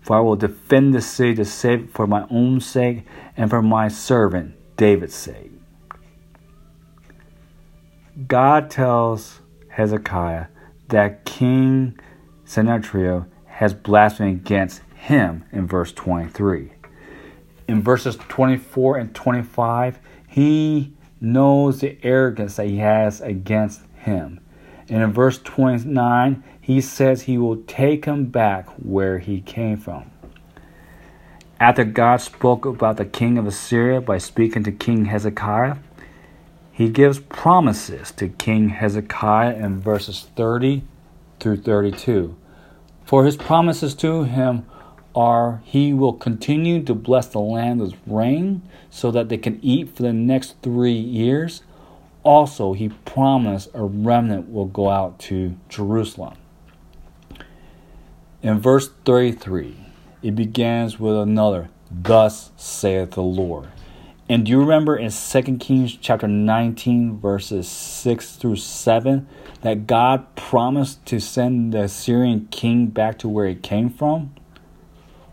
[0.00, 3.04] For I will defend the city to save it for my own sake
[3.36, 5.57] and for my servant David's sake.
[8.26, 10.46] God tells Hezekiah
[10.88, 11.98] that King
[12.44, 16.72] Sennacherib has blasphemed against him in verse 23.
[17.68, 24.40] In verses 24 and 25, he knows the arrogance that he has against him.
[24.88, 30.10] And in verse 29, he says he will take him back where he came from.
[31.60, 35.76] After God spoke about the king of Assyria by speaking to King Hezekiah,
[36.78, 40.84] he gives promises to King Hezekiah in verses 30
[41.40, 42.36] through 32.
[43.04, 44.64] For his promises to him
[45.12, 49.96] are he will continue to bless the land with rain so that they can eat
[49.96, 51.62] for the next three years.
[52.22, 56.36] Also, he promised a remnant will go out to Jerusalem.
[58.40, 59.76] In verse 33,
[60.22, 63.70] it begins with another, Thus saith the Lord.
[64.30, 69.26] And do you remember in 2 Kings chapter 19, verses 6 through 7,
[69.62, 74.34] that God promised to send the Assyrian king back to where he came from?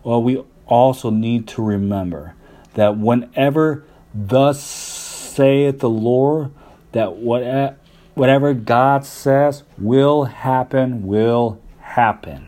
[0.04, 2.36] Well, we also need to remember
[2.76, 3.84] that whenever
[4.14, 6.52] thus saith the Lord,
[6.94, 12.48] that whatever God says will happen, will happen.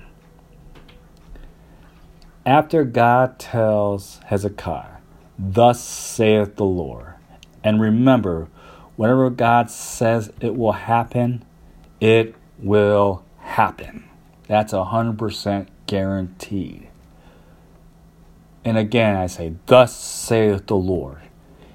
[2.46, 4.97] After God tells Hezekiah,
[5.38, 7.14] Thus saith the Lord.
[7.64, 8.48] And remember,
[8.96, 11.44] whatever God says it will happen,
[12.00, 14.06] it will happen.
[14.48, 16.88] That's 100% guaranteed.
[18.64, 21.20] And again, I say, Thus saith the Lord.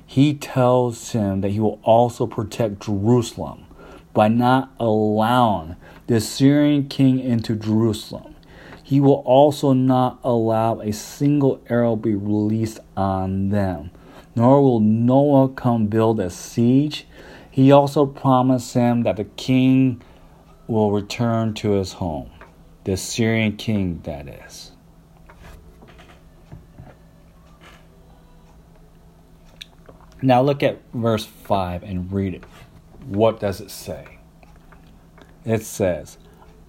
[0.06, 3.64] He tells him that he will also protect Jerusalem
[4.12, 8.31] by not allowing the Assyrian king into Jerusalem.
[8.92, 13.90] He will also not allow a single arrow be released on them,
[14.36, 17.06] nor will Noah come build a siege.
[17.50, 20.02] He also promised him that the king
[20.66, 22.28] will return to his home,
[22.84, 24.72] the Assyrian king, that is.
[30.20, 32.44] Now look at verse 5 and read it.
[33.06, 34.18] What does it say?
[35.46, 36.18] It says,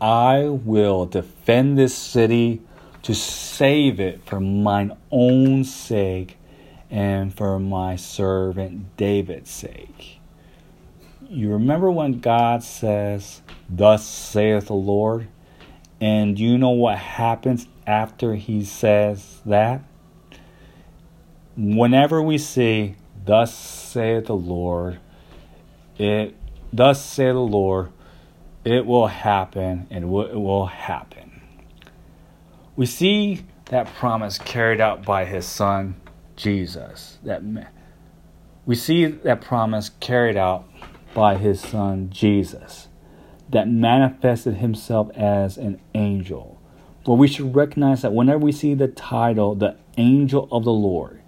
[0.04, 2.62] I will defend this city
[3.04, 6.38] to save it for mine own sake
[6.92, 10.20] and for my servant David's sake.
[11.30, 15.30] You remember when God says, Thus saith the Lord?
[16.02, 19.84] And you know what happens after he says that?
[21.56, 25.00] Whenever we see, Thus saith the Lord,
[25.98, 26.36] it,
[26.74, 27.94] Thus saith the Lord,
[28.64, 31.42] it will happen and it will happen.
[32.76, 35.96] We see that promise carried out by his son
[36.36, 37.20] Jesus.
[37.24, 37.44] That
[38.66, 40.66] we see that promise carried out
[41.14, 42.88] by his son Jesus
[43.54, 46.60] that manifested himself as an angel.
[47.06, 51.22] But we should recognize that whenever we see the title, the angel of the Lord,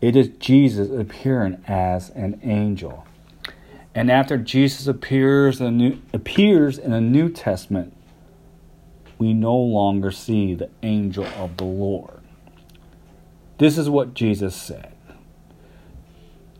[0.00, 3.04] it is Jesus appearing as an angel.
[3.94, 7.94] And after Jesus appears in, New, appears in the New Testament,
[9.18, 12.20] we no longer see the angel of the Lord.
[13.58, 14.94] This is what Jesus said.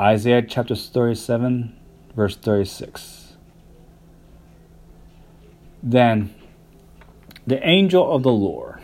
[0.01, 1.75] Isaiah chapter 37,
[2.15, 3.35] verse 36.
[5.83, 6.35] Then
[7.47, 8.81] the angel of the Lord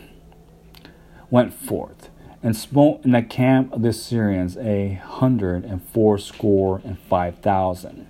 [1.30, 2.10] went forth
[2.42, 8.06] and smote in the camp of the Assyrians a hundred and fourscore and five thousand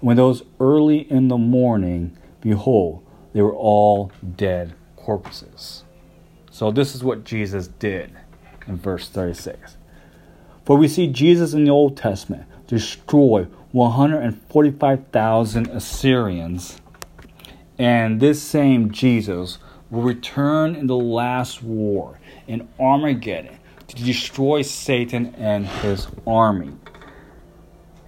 [0.00, 5.84] when those early in the morning, behold, they were all dead corpses.
[6.50, 8.10] So, this is what Jesus did
[8.66, 9.76] in verse 36.
[10.64, 16.80] For we see Jesus in the Old Testament destroy 145,000 Assyrians,
[17.78, 19.58] and this same Jesus
[19.90, 26.72] will return in the last war in Armageddon to destroy Satan and his army.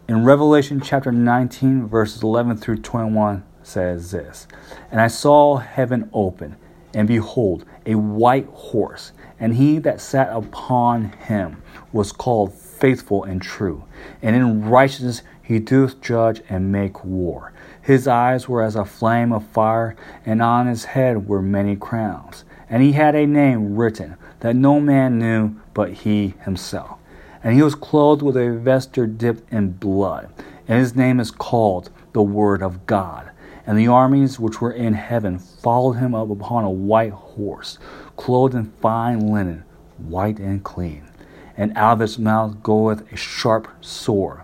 [0.09, 4.49] In Revelation chapter 19, verses 11 through 21 says this
[4.91, 6.57] And I saw heaven open,
[6.93, 13.41] and behold, a white horse, and he that sat upon him was called faithful and
[13.41, 13.85] true,
[14.21, 17.53] and in righteousness he doth judge and make war.
[17.81, 19.95] His eyes were as a flame of fire,
[20.27, 22.45] and on his head were many crowns.
[22.69, 26.99] And he had a name written that no man knew but he himself
[27.43, 30.33] and he was clothed with a vesture dipped in blood.
[30.69, 33.31] And his name is called the Word of God.
[33.67, 37.79] And the armies which were in heaven followed him up upon a white horse,
[38.17, 39.65] clothed in fine linen,
[39.99, 41.09] white and clean.
[41.57, 44.41] And out of his mouth goeth a sharp sword,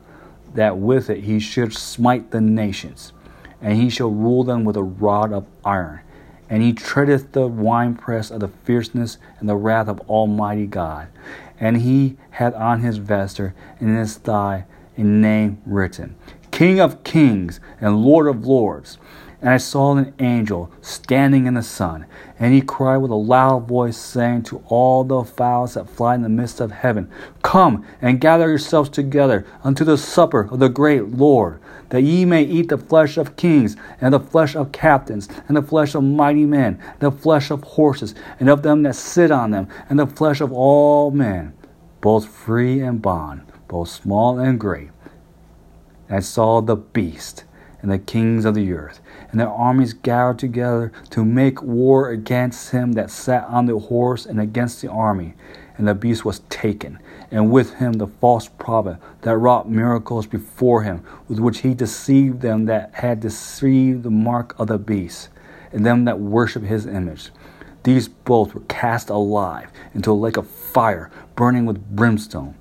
[0.55, 3.13] that with it he should smite the nations,
[3.61, 6.01] and he shall rule them with a rod of iron.
[6.51, 11.09] And he treadeth the winepress of the fierceness and the wrath of Almighty God
[11.61, 14.65] and he had on his vesture and in his thigh
[14.97, 16.17] a name written
[16.51, 18.99] King of Kings and Lord of Lords.
[19.41, 22.07] And I saw an angel standing in the sun,
[22.41, 26.23] and he cried with a loud voice, saying to all the fowls that fly in
[26.23, 27.09] the midst of heaven,
[27.43, 32.43] Come and gather yourselves together unto the supper of the great Lord, that ye may
[32.43, 36.45] eat the flesh of kings, and the flesh of captains, and the flesh of mighty
[36.45, 40.41] men, the flesh of horses, and of them that sit on them, and the flesh
[40.41, 41.53] of all men,
[42.01, 44.91] both free and bond, both small and great.
[46.09, 47.45] And I saw the beast
[47.81, 52.71] and the kings of the earth, and their armies gathered together to make war against
[52.71, 55.35] him that sat on the horse and against the army.
[55.77, 56.99] And the beast was taken,
[57.31, 62.41] and with him the false prophet that wrought miracles before him, with which he deceived
[62.41, 65.29] them that had deceived the mark of the beast,
[65.73, 67.31] and them that worship his image.
[67.83, 72.55] These both were cast alive into a lake of fire, burning with brimstone,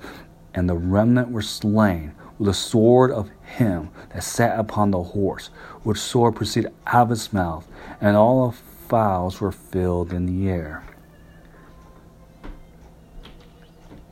[0.53, 5.47] and the remnant were slain with the sword of him that sat upon the horse,
[5.83, 7.67] which sword proceeded out of his mouth,
[7.99, 8.57] and all the
[8.87, 10.83] fowls were filled in the air.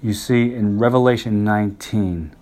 [0.02, 2.36] You see, in Revelation 19,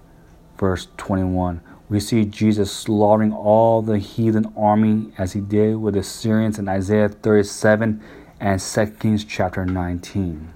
[0.58, 6.00] verse 21, we see Jesus slaughtering all the heathen army as he did with the
[6.00, 8.02] Assyrians in Isaiah 37
[8.40, 10.52] and 2 Kings chapter 19.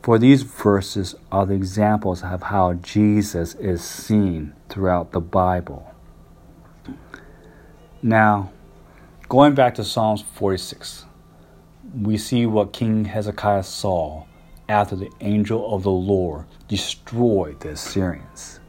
[0.00, 5.92] For these verses are the examples of how Jesus is seen throughout the Bible.
[8.00, 8.52] Now,
[9.28, 11.04] going back to Psalms 46,
[11.92, 14.24] we see what King Hezekiah saw
[14.68, 18.60] after the angel of the Lord destroyed the Assyrians.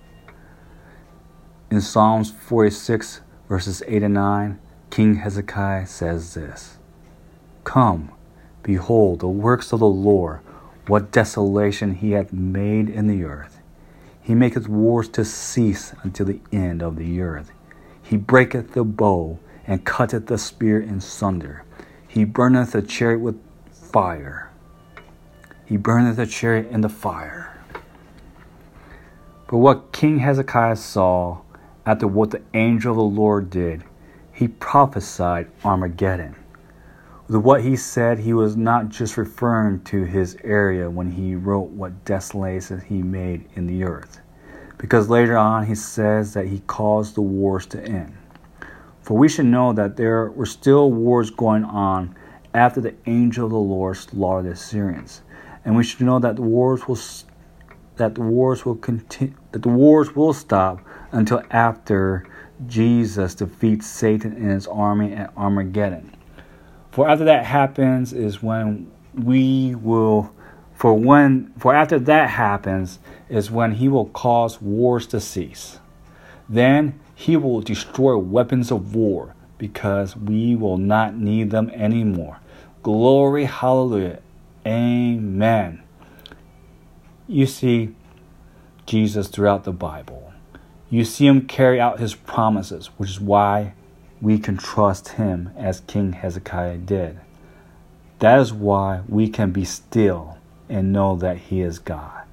[1.70, 6.78] In Psalms 46, verses 8 and 9, King Hezekiah says this
[7.64, 8.12] Come,
[8.64, 10.40] behold the works of the Lord
[10.88, 13.60] what desolation he hath made in the earth.
[14.22, 17.52] He maketh wars to cease until the end of the earth.
[18.02, 21.64] He breaketh the bow and cutteth the spear in sunder.
[22.08, 23.40] He burneth the chariot with
[23.72, 24.49] fire.
[25.70, 27.56] He burneth the chariot in the fire.
[29.48, 31.42] But what King Hezekiah saw
[31.86, 33.84] after what the angel of the Lord did,
[34.34, 36.36] he prophesied Armageddon.
[37.28, 41.70] With what he said, he was not just referring to his area when he wrote
[41.70, 44.22] what desolations he made in the earth,
[44.80, 48.18] because later on he says that he caused the wars to end.
[49.04, 52.16] For we should know that there were still wars going on
[52.56, 55.22] after the angel of the Lord slaughtered the Assyrians,
[55.66, 57.00] and we should know that the wars will
[57.98, 60.80] that the wars will continue that the wars will stop
[61.12, 62.26] until after
[62.68, 66.16] Jesus defeats Satan and his army at Armageddon.
[66.92, 70.34] For after that happens is when we will
[70.74, 73.00] for when for after that happens
[73.30, 75.80] is when he will cause wars to cease.
[76.48, 82.40] Then he will destroy weapons of war because we will not need them anymore.
[82.82, 84.20] Glory, hallelujah.
[84.70, 85.82] Amen.
[87.28, 87.96] You see
[88.86, 90.32] Jesus throughout the Bible.
[90.92, 93.74] You see him carry out his promises, which is why
[94.22, 97.20] we can trust him as King Hezekiah did.
[98.20, 102.26] That is why we can be still and know that he is God.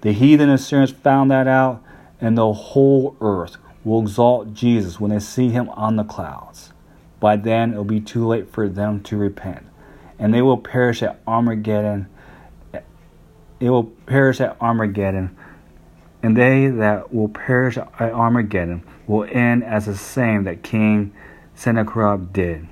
[0.00, 1.80] The heathen Assyrians found that out,
[2.20, 6.72] and the whole earth will exalt Jesus when they see him on the clouds.
[7.20, 9.64] By then, it will be too late for them to repent,
[10.22, 12.06] and they will perish at Armageddon.
[13.58, 15.36] It will perish at Armageddon,
[16.22, 21.12] and they that will perish at Armageddon will end as the same that King
[21.56, 22.68] Sennacherib did.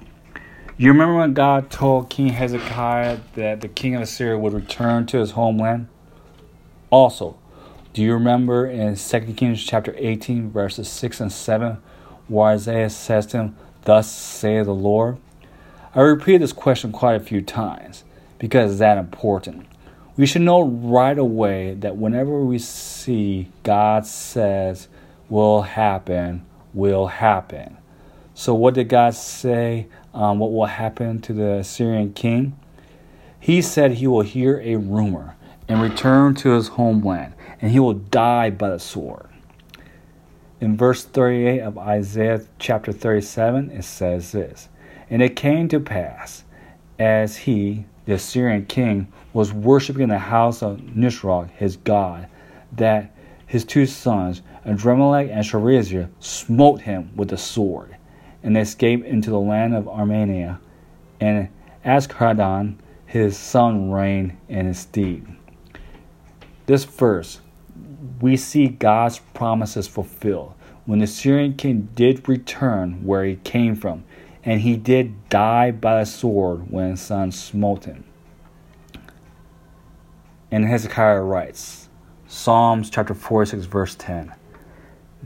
[0.76, 5.18] You remember when God told King Hezekiah that the king of Assyria would return to
[5.18, 5.88] his homeland?
[6.88, 7.36] Also,
[7.92, 11.78] do you remember in 2 Kings chapter 18, verses 6 and 7,
[12.28, 15.18] where Isaiah says to him, Thus saith the Lord?
[15.92, 18.04] I repeated this question quite a few times
[18.38, 19.66] because it's that important.
[20.16, 24.86] We should know right away that whenever we see God says,
[25.28, 27.76] will happen, will happen.
[28.34, 29.88] So, what did God say?
[30.14, 32.56] Um, what will happen to the Assyrian king?
[33.40, 35.36] He said he will hear a rumor
[35.66, 39.28] and return to his homeland, and he will die by the sword.
[40.60, 44.68] In verse 38 of Isaiah chapter 37, it says this
[45.10, 46.44] And it came to pass,
[46.98, 52.28] as he, the Assyrian king, was worshiping in the house of Nisroch, his god,
[52.72, 53.12] that
[53.46, 57.96] his two sons, Adrammelech and Sharezer, smote him with the sword,
[58.42, 60.60] and they escaped into the land of Armenia,
[61.20, 61.48] and
[61.84, 65.26] Esarhaddon his son reigned in his stead.
[66.66, 67.40] This verse,
[68.20, 70.54] we see God's promises fulfilled.
[70.86, 74.04] When the Assyrian king did return where he came from,
[74.44, 78.04] and he did die by the sword when his son smote him.
[80.50, 81.88] And Hezekiah writes,
[82.26, 84.32] Psalms chapter 46, verse 10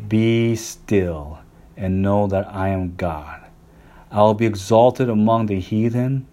[0.09, 1.39] Be still
[1.77, 3.41] and know that I am God.
[4.11, 6.27] I will be exalted among the heathen,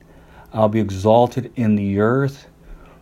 [0.54, 2.48] I'll be exalted in the earth.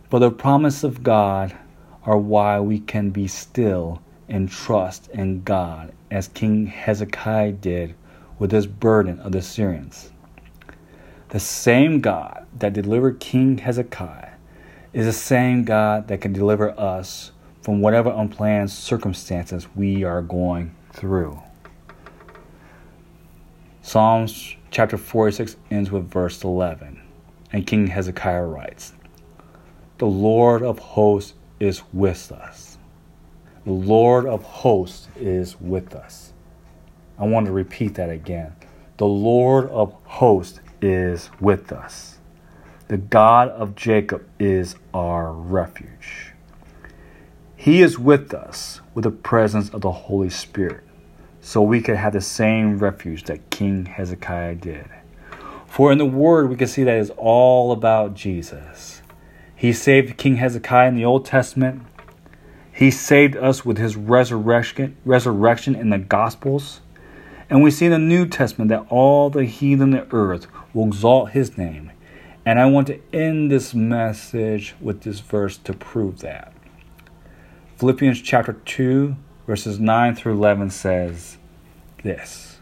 [0.08, 1.56] For the promise of God
[2.04, 7.94] are why we can be still and trust in God, as King Hezekiah did
[8.40, 10.10] with this burden of the Assyrians.
[11.28, 14.30] The same God that delivered King Hezekiah
[14.92, 17.30] is the same God that can deliver us
[17.62, 21.40] from whatever unplanned circumstances we are going through.
[23.82, 27.00] Psalms chapter 46 ends with verse 11,
[27.52, 28.94] and King Hezekiah writes,
[29.98, 32.78] The Lord of hosts is with us.
[33.66, 36.29] The Lord of hosts is with us.
[37.20, 38.56] I want to repeat that again.
[38.96, 42.16] The Lord of hosts is with us.
[42.88, 46.32] The God of Jacob is our refuge.
[47.54, 50.82] He is with us with the presence of the Holy Spirit,
[51.42, 54.88] so we can have the same refuge that King Hezekiah did.
[55.66, 59.02] For in the Word, we can see that it's all about Jesus.
[59.54, 61.82] He saved King Hezekiah in the Old Testament.
[62.72, 66.80] He saved us with his resurrection, resurrection in the Gospels.
[67.50, 70.86] And we see in the New Testament that all the heathen of the earth will
[70.86, 71.90] exalt his name.
[72.46, 76.54] And I want to end this message with this verse to prove that.
[77.76, 81.38] Philippians chapter 2, verses 9 through 11 says
[82.04, 82.58] this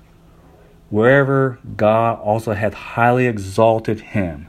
[0.88, 4.48] Wherever God also hath highly exalted him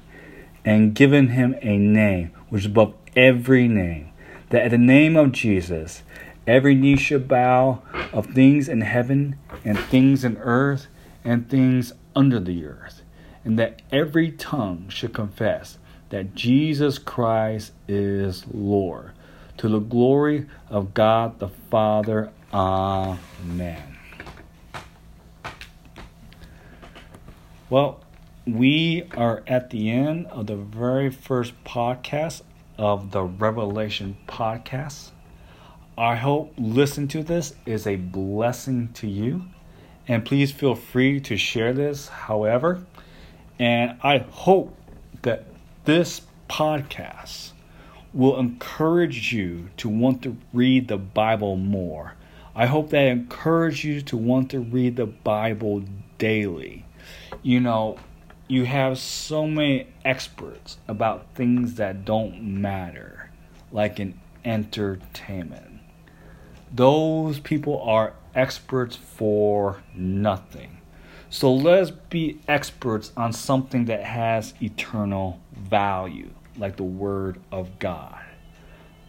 [0.63, 4.11] and given him a name which is above every name,
[4.49, 6.03] that at the name of Jesus
[6.49, 7.81] every knee should bow
[8.11, 10.87] of things in heaven and things in earth
[11.23, 13.01] and things under the earth,
[13.45, 15.77] and that every tongue should confess
[16.09, 19.11] that Jesus Christ is Lord
[19.57, 22.31] to the glory of God the Father.
[22.53, 23.97] Amen.
[27.69, 28.03] Well,
[28.47, 32.41] we are at the end of the very first podcast
[32.77, 35.11] of the Revelation podcast.
[35.99, 39.43] I hope listen to this is a blessing to you.
[40.07, 42.85] And please feel free to share this however.
[43.59, 44.73] And I hope
[45.23, 45.47] that
[45.83, 47.51] this podcast
[48.13, 52.13] will encourage you to want to read the Bible more.
[52.55, 55.83] I hope that encourage you to want to read the Bible
[56.17, 56.85] daily.
[57.43, 57.97] You know,
[58.47, 63.31] you have so many experts about things that don't matter,
[63.73, 65.68] like in entertainment.
[66.72, 70.78] Those people are experts for nothing.
[71.30, 78.20] So let's be experts on something that has eternal value like the Word of God.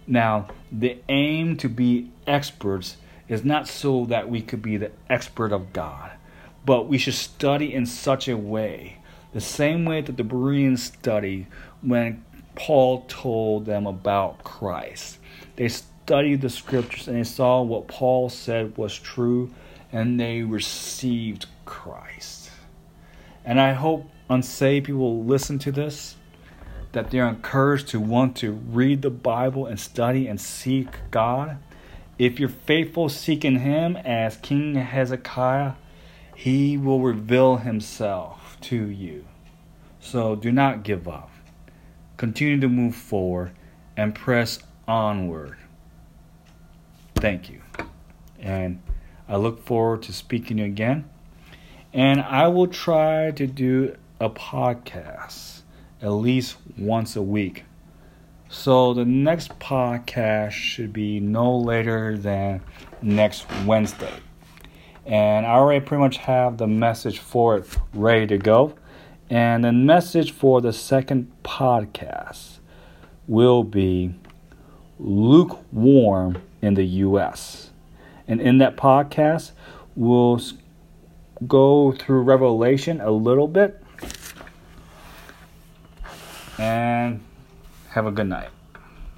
[0.06, 2.96] Now, the aim to be experts
[3.28, 6.12] is not so that we could be the expert of God,
[6.66, 8.98] but we should study in such a way,
[9.32, 11.46] the same way that the Bereans studied
[11.80, 15.18] when Paul told them about Christ.
[15.56, 15.68] They
[16.10, 19.48] studied the scriptures and they saw what Paul said was true
[19.92, 22.50] and they received Christ.
[23.44, 26.16] And I hope unsaved people listen to this
[26.90, 31.58] that they're encouraged to want to read the Bible and study and seek God.
[32.18, 35.74] If you're faithful seeking Him as King Hezekiah,
[36.34, 39.26] He will reveal Himself to you.
[40.00, 41.30] So do not give up.
[42.16, 43.52] Continue to move forward
[43.96, 44.58] and press
[44.88, 45.56] onward.
[47.20, 47.60] Thank you.
[48.38, 48.80] And
[49.28, 51.08] I look forward to speaking to you again.
[51.92, 55.60] And I will try to do a podcast
[56.00, 57.64] at least once a week.
[58.48, 62.62] So the next podcast should be no later than
[63.02, 64.14] next Wednesday.
[65.04, 68.74] And I already pretty much have the message for it ready to go.
[69.28, 72.60] And the message for the second podcast
[73.28, 74.14] will be
[74.98, 77.70] lukewarm in the U.S.
[78.28, 79.52] And in that podcast,
[79.96, 80.40] we'll
[81.46, 83.82] go through Revelation a little bit
[86.58, 87.20] and
[87.90, 88.50] have a good night.